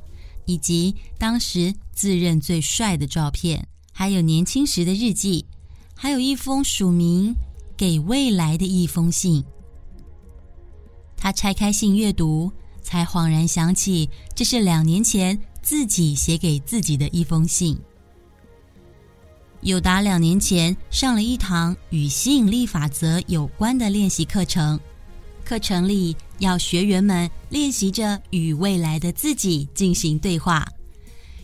[0.45, 5.45] 以及当时自认最帅的照片，还有年轻时的日记，
[5.93, 7.35] 还有一封署名
[7.75, 9.43] 给未来的一封信。
[11.17, 12.49] 他拆开信阅读，
[12.81, 17.77] 才恍然想起，这是两年前自己写给自己的一封信。
[19.63, 24.77] 友达两年前上了一堂与吸引力法则有关的练习课程，
[25.45, 30.67] 课程里要学员们练习着与未来的自己进行对话，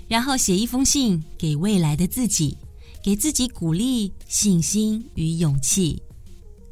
[0.07, 2.57] 然后写一封信给未来的自己，
[3.01, 6.01] 给自己鼓励、信心与勇气，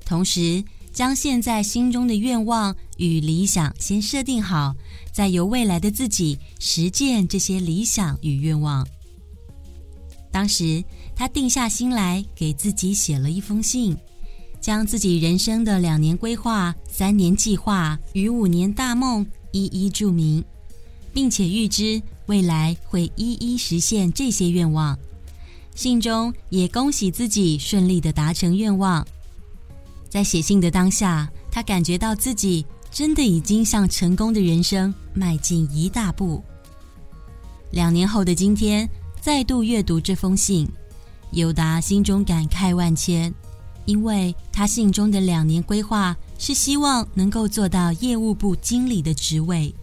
[0.05, 0.63] 同时。
[0.93, 4.75] 将现在心中的愿望与理想先设定好，
[5.11, 8.83] 再由未来的自己实践这些理想与愿望。
[10.31, 10.83] 当时
[11.17, 13.97] 他定下心来，给自己写了一封信，
[14.61, 20.45] 将自己人生的两年规划、三年计划与五年大梦一一注明，
[21.11, 24.95] 并且预知未来会一一实现这些愿望。
[25.73, 29.05] 信中也恭喜自己顺利的达成愿望。
[30.07, 36.43] 在写信的当下，他感觉到自己真的已经向成功的人生迈进一大步。
[37.71, 38.87] 两年后的今天，
[39.19, 40.67] 再度阅读这封信，
[41.31, 43.33] 友达心中感慨万千，
[43.85, 49.73] 因为他信中的两年规划是希望能够做到业务部经理的职位，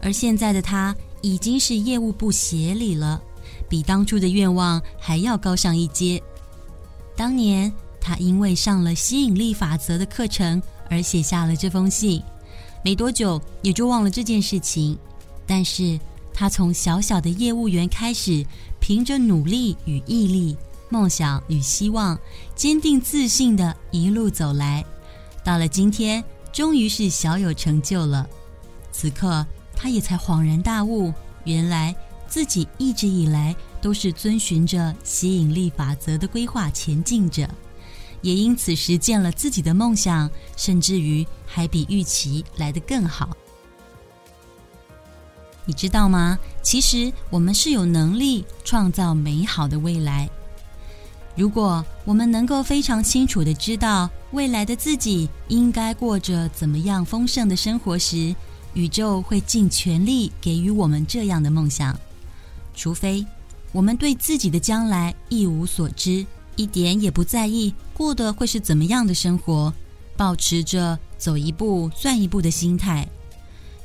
[0.00, 3.20] 而现在的他已经是业务部协理了，
[3.68, 6.22] 比当初的愿望还要高上一阶。
[7.16, 7.72] 当年。
[8.00, 12.22] 他因为上了吸引力法则的课程而写下了这封信，
[12.82, 14.96] 没多久也就忘了这件事情。
[15.44, 15.98] 但是
[16.32, 18.46] 他从小小的业务员开始，
[18.80, 20.56] 凭着努力与毅力、
[20.88, 22.18] 梦想与希望，
[22.54, 24.84] 坚定自信的一路走来，
[25.44, 28.28] 到了今天，终于是小有成就了。
[28.90, 31.12] 此刻，他也才恍然大悟，
[31.44, 31.94] 原来
[32.26, 37.48] 自己一直以来都是遵循着吸引力法则的规划前进着。
[38.20, 43.36] 也因此实现了自己的梦想，甚至于还比预期来得更好。
[45.64, 46.38] 你知道吗？
[46.62, 50.28] 其实我们是有能力创造美好的未来。
[51.38, 58.34] 如果我们能够非常清楚的知道未来的自己应该过着怎么样丰盛的生活时，
[58.74, 61.96] 宇宙会尽全力给予我们这样的梦想。
[62.74, 63.24] 除非
[63.70, 66.26] 我们对自己的将来一无所知。
[66.56, 69.72] 一点也不在意过的会是怎么样的生活，
[70.16, 73.08] 保持着走一步算一步的心态，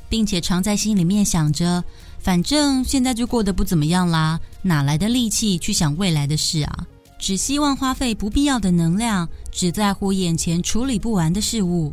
[0.08, 1.84] 并且常在心里面想着，
[2.18, 6.86] 反正现在就过得不怎么样啦，哪来的力气去想未来的事啊？
[7.24, 11.90] 只希望花费不必要的能量，只在乎眼前处理不完的事物。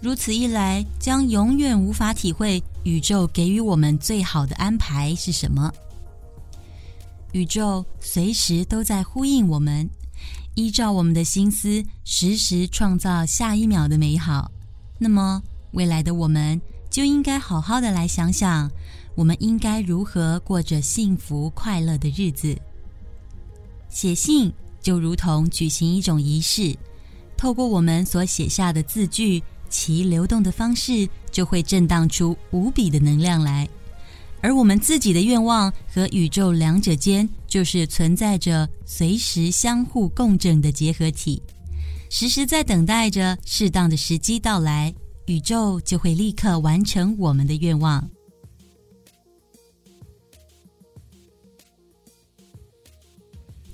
[0.00, 5.70] 如此一来，将永远无法体会宇宙给予我们最好的安排是什么。
[7.32, 9.86] 宇宙随时都在呼应我们，
[10.54, 14.50] 依照我们的心思，时时创造下一秒的美好。
[14.98, 15.42] 那么，
[15.72, 18.70] 未来的我们就应该好好的来想想，
[19.14, 22.58] 我们应该如何过着幸福快乐的日子。
[23.96, 26.76] 写信就如同举行一种仪式，
[27.34, 33.66] 透过我们所写下的字句，其流动的方式就会震荡出无比的能量来。
[34.42, 41.42] 而我们自己的愿望和宇宙两者间，就是存在着随时相互共振的结合体，
[42.10, 44.94] 时时在等待着适当的时机到来，
[45.24, 48.06] 宇宙就会立刻完成我们的愿望。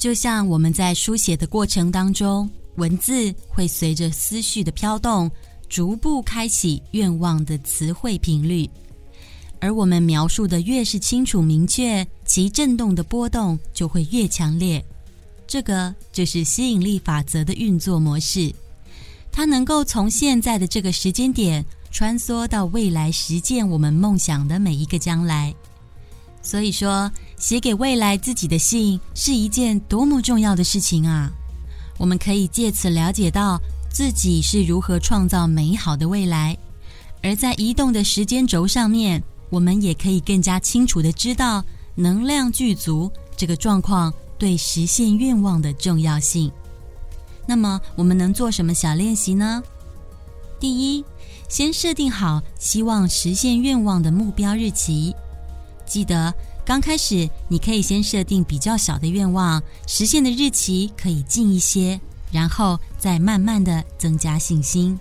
[0.02, 5.30] 就像我们在书写的过程当中，文字会随着思绪的飘动，
[5.68, 8.68] 逐步开启愿望的词汇频率。
[9.60, 14.84] 而我们描述的越是清楚明确，其震动的波动就会越强烈。
[15.46, 18.52] 这个就是吸引力法则的运作模式，
[19.30, 25.54] 它能够从现在的这个时间点穿梭到未来，实践我们梦想的每一个将来。
[26.42, 31.30] 所以说，写给未来自己的信是一件多么重要的事情啊！
[31.98, 36.56] 我们可以借此了解到自己是如何创造美好的未来，
[37.22, 41.64] 而在移动的时间轴上面，我们也可以更加清楚的知道
[41.94, 46.50] 能量具足这个状况对实现愿望的重要性。
[47.46, 49.62] 那么，我们能做什么小练习呢？
[50.58, 51.04] 第一，
[51.48, 55.14] 先设定好希望实现愿望的目标日期。
[55.92, 56.32] 记得
[56.64, 64.98] 刚开始，你可以先设定比较小的愿望，实现的日期可以近一些，然后再慢慢的增加信心。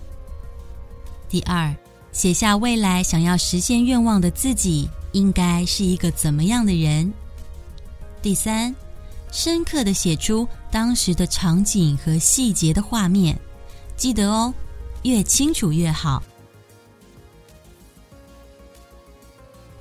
[1.30, 1.74] 第二，
[2.12, 7.10] 写下未来想要实现愿望的自己应该是一个怎么样的人。
[8.20, 8.74] 第三，
[9.30, 13.40] 深刻的写出当时的场景和细节的画面，
[13.96, 14.52] 记得哦，
[15.04, 16.22] 越清楚越好。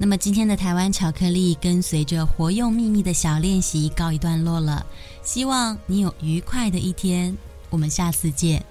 [0.04, 4.84] 那么今天的台湾巧克力跟随着活用秘密的小练习告一段落了
[5.22, 7.38] 希望你有愉快的一天
[7.70, 8.66] 我们下次见。